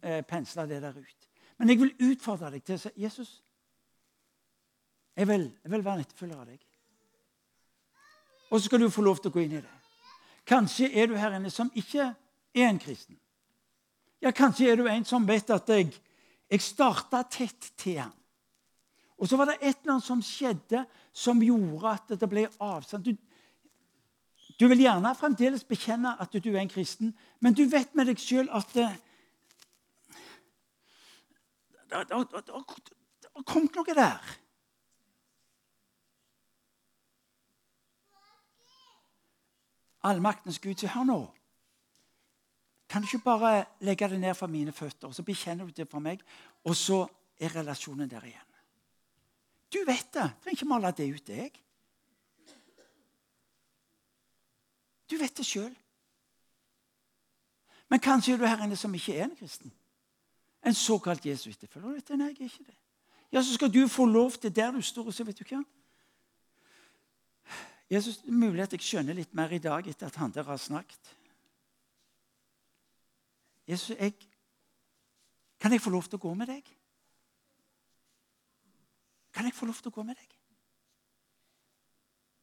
[0.00, 1.28] eh, pensle det der ut.
[1.58, 3.34] Men jeg vil utfordre deg til å si Jesus,
[5.20, 6.62] jeg vil, jeg vil være en etterfølger av deg.
[8.48, 9.76] Og så skal du få lov til å gå inn i det.
[10.48, 13.20] Kanskje er du her inne som ikke er en kristen.
[14.24, 15.92] Ja, Kanskje er du en som vet at jeg
[16.50, 18.14] jeg starta tett til han.
[19.20, 23.04] Og så var det et eller annet som skjedde, som gjorde at det ble avstand.
[23.04, 23.16] Du,
[24.60, 28.20] du vil gjerne fremdeles bekjenne at du er en kristen, men du vet med deg
[28.20, 28.88] sjøl at det,
[31.90, 34.32] det, det, det har kommet noe der.
[40.00, 41.20] Allmaktens Gud sier hør nå.
[42.90, 45.86] Kan du ikke bare legge det ned for mine føtter, og så bekjenner du det
[45.88, 46.22] for meg,
[46.66, 47.04] og så
[47.38, 48.46] er relasjonen der igjen?
[49.70, 50.26] Du vet det.
[50.42, 51.60] Trenger ikke male det ut, deg.
[55.10, 55.70] Du vet det sjøl.
[57.90, 59.70] Men kanskje er du her inne som ikke er en kristen.
[60.66, 61.96] En såkalt Jesu-etterfølger.
[61.98, 62.76] Vet du, nei, jeg er ikke det.
[63.30, 65.62] Ja, Så skal du få lov til der du står og så vet du hva?
[67.90, 71.16] Jesus, mulig at jeg skjønner litt mer i dag etter at han der har snakket.
[73.70, 74.14] Jesus, jeg,
[75.60, 76.66] kan jeg få lov til å gå med deg?
[79.30, 80.36] Kan jeg få lov til å gå med deg?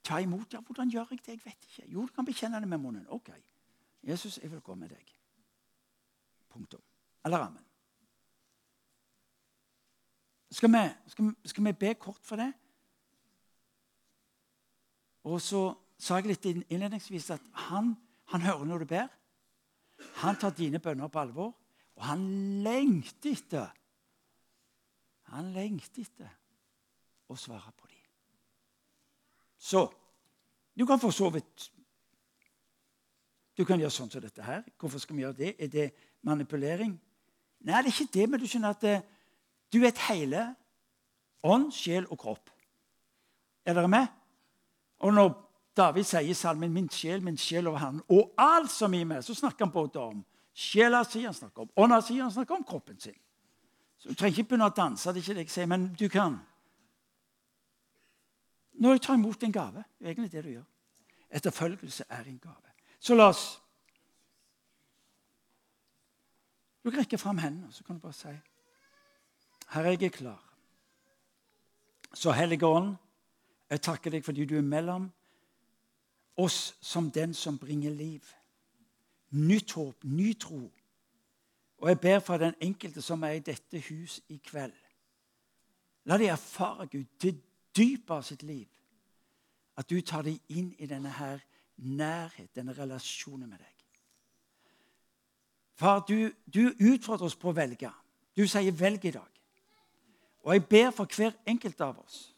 [0.08, 0.54] Ta imot?
[0.54, 1.36] Ja, hvordan gjør jeg det?
[1.36, 1.88] Jeg vet ikke.
[1.92, 3.08] Jo, du kan bekjenne det med munnen.
[3.12, 3.30] Ok.
[4.08, 5.10] Jesus, jeg vil gå med deg.
[6.50, 6.84] Punktum.
[7.26, 7.66] Eller amen.
[10.52, 12.54] Skal vi, skal, skal vi be kort for det?
[15.28, 17.92] Og så sa jeg litt innledningsvis at han,
[18.32, 19.12] han hører når du ber.
[20.22, 21.54] Han tar dine bønner på alvor,
[21.98, 22.24] og han
[22.66, 23.74] lengter etter
[25.34, 26.30] Han lengter etter
[27.28, 28.04] å svare på dem.
[29.58, 29.82] Så
[30.78, 31.72] du kan for så vidt
[33.58, 34.62] Du kan gjøre sånn som dette her.
[34.78, 35.56] Hvorfor skal vi gjøre det?
[35.58, 35.86] Er det
[36.22, 36.92] manipulering?
[37.66, 39.08] Nei, det er ikke det, men du skjønner at det, eh,
[39.74, 40.44] du er et hele.
[41.42, 42.52] Ånd, sjel og kropp.
[43.66, 44.06] Er dere med?
[45.02, 45.34] Og når
[45.78, 48.02] David sier i salmen 'Min sjel, min sjel over Herren'.
[48.10, 51.70] Og alt som er meg, så snakker han både om sjela si, han snakker om
[51.76, 53.16] ånda si, han snakker om kroppen sin.
[53.98, 56.08] Så Du trenger ikke begynne å danse, det er ikke det jeg sier, men du
[56.10, 56.40] kan.
[58.74, 60.68] Når jeg tar imot en gave, det er egentlig det du gjør.
[61.30, 62.74] Etterfølgelse er en gave.
[63.00, 63.62] Så la oss
[66.84, 68.28] Du kan rekke fram hendene, så kan du bare si
[69.76, 70.40] jeg er klar.
[72.14, 72.96] Så Hellige Ånd,
[73.70, 75.12] jeg takker deg fordi du er mellom
[76.38, 78.24] oss som den som bringer liv.
[79.30, 80.72] Nytt håp, ny tro.
[81.78, 84.74] Og jeg ber for den enkelte som er i dette hus i kveld.
[86.06, 87.42] La de erfare, Gud, til
[87.78, 88.68] dypet av sitt liv.
[89.78, 91.44] At du tar dem inn i denne her
[91.78, 93.74] nærhet, denne relasjonen med deg.
[95.78, 97.92] Far, du, du utfordrer oss på å velge.
[98.38, 99.38] Du sier 'velg i dag'.
[100.48, 102.34] Og jeg ber for hver enkelt av oss.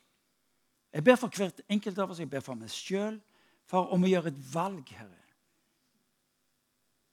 [0.93, 3.20] Jeg ber for hvert enkelt av oss, jeg ber for meg sjøl,
[3.70, 5.15] for om å gjøre et valg, Herre.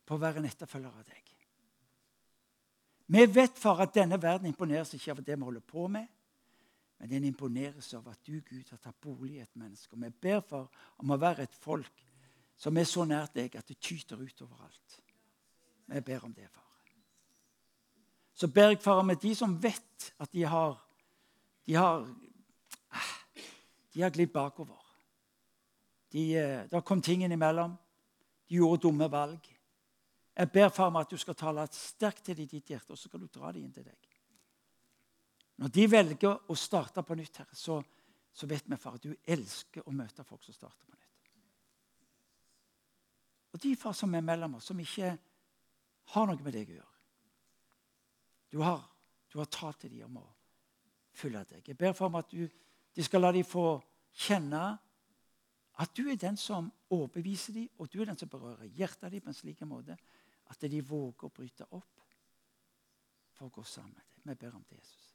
[0.07, 1.31] på å være en etterfølger av deg.
[3.11, 6.07] Vi vet, far, at denne verden imponeres ikke av det vi holder på med,
[6.99, 9.93] men den imponeres av at du, Gud, har tatt bolig i et menneske.
[9.97, 10.69] Og vi ber far,
[11.03, 12.05] om å være et folk
[12.57, 14.97] som er så nært deg at det tyter ut overalt.
[15.91, 16.63] Vi ber om det, far.
[18.37, 20.83] Så ber jeg, far, om at de som vet at de har
[21.67, 22.05] De har,
[23.91, 24.86] de har glidd bakover.
[26.17, 27.77] De, eh, kom ting innimellom.
[28.49, 29.49] De gjorde dumme valg.
[30.37, 32.99] Jeg ber far om at du skal tale sterkt til dem i ditt hjerte, og
[32.99, 34.09] så skal du dra dem inn til deg.
[35.61, 37.79] Når de velger å starte på nytt, Herre, så,
[38.33, 41.31] så vet vi, far, at du elsker å møte folk som starter på nytt.
[43.57, 45.15] Og de far som er mellom oss, som ikke
[46.13, 46.95] har noe med deg å gjøre
[48.53, 48.83] Du har,
[49.33, 50.27] du har talt til dem om å
[51.17, 51.65] følge deg.
[51.73, 52.45] Jeg ber for om at du,
[52.95, 53.81] de skal la dem få
[54.17, 54.77] kjenne
[55.79, 59.21] at du er den som overbeviser dem, og du er den som berører hjertet dem
[59.21, 59.97] på en slik måte
[60.47, 62.05] at de våger å bryte opp
[63.37, 64.13] for å gå sammen med deg.
[64.27, 65.13] Vi ber om det, Jesus.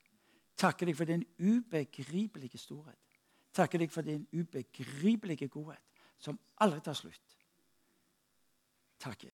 [0.62, 3.18] Takker deg for din ubegripelige storhet.
[3.52, 5.84] Takker deg for din ubegripelige godhet,
[6.22, 7.38] som aldri tar slutt.
[9.02, 9.31] Takk.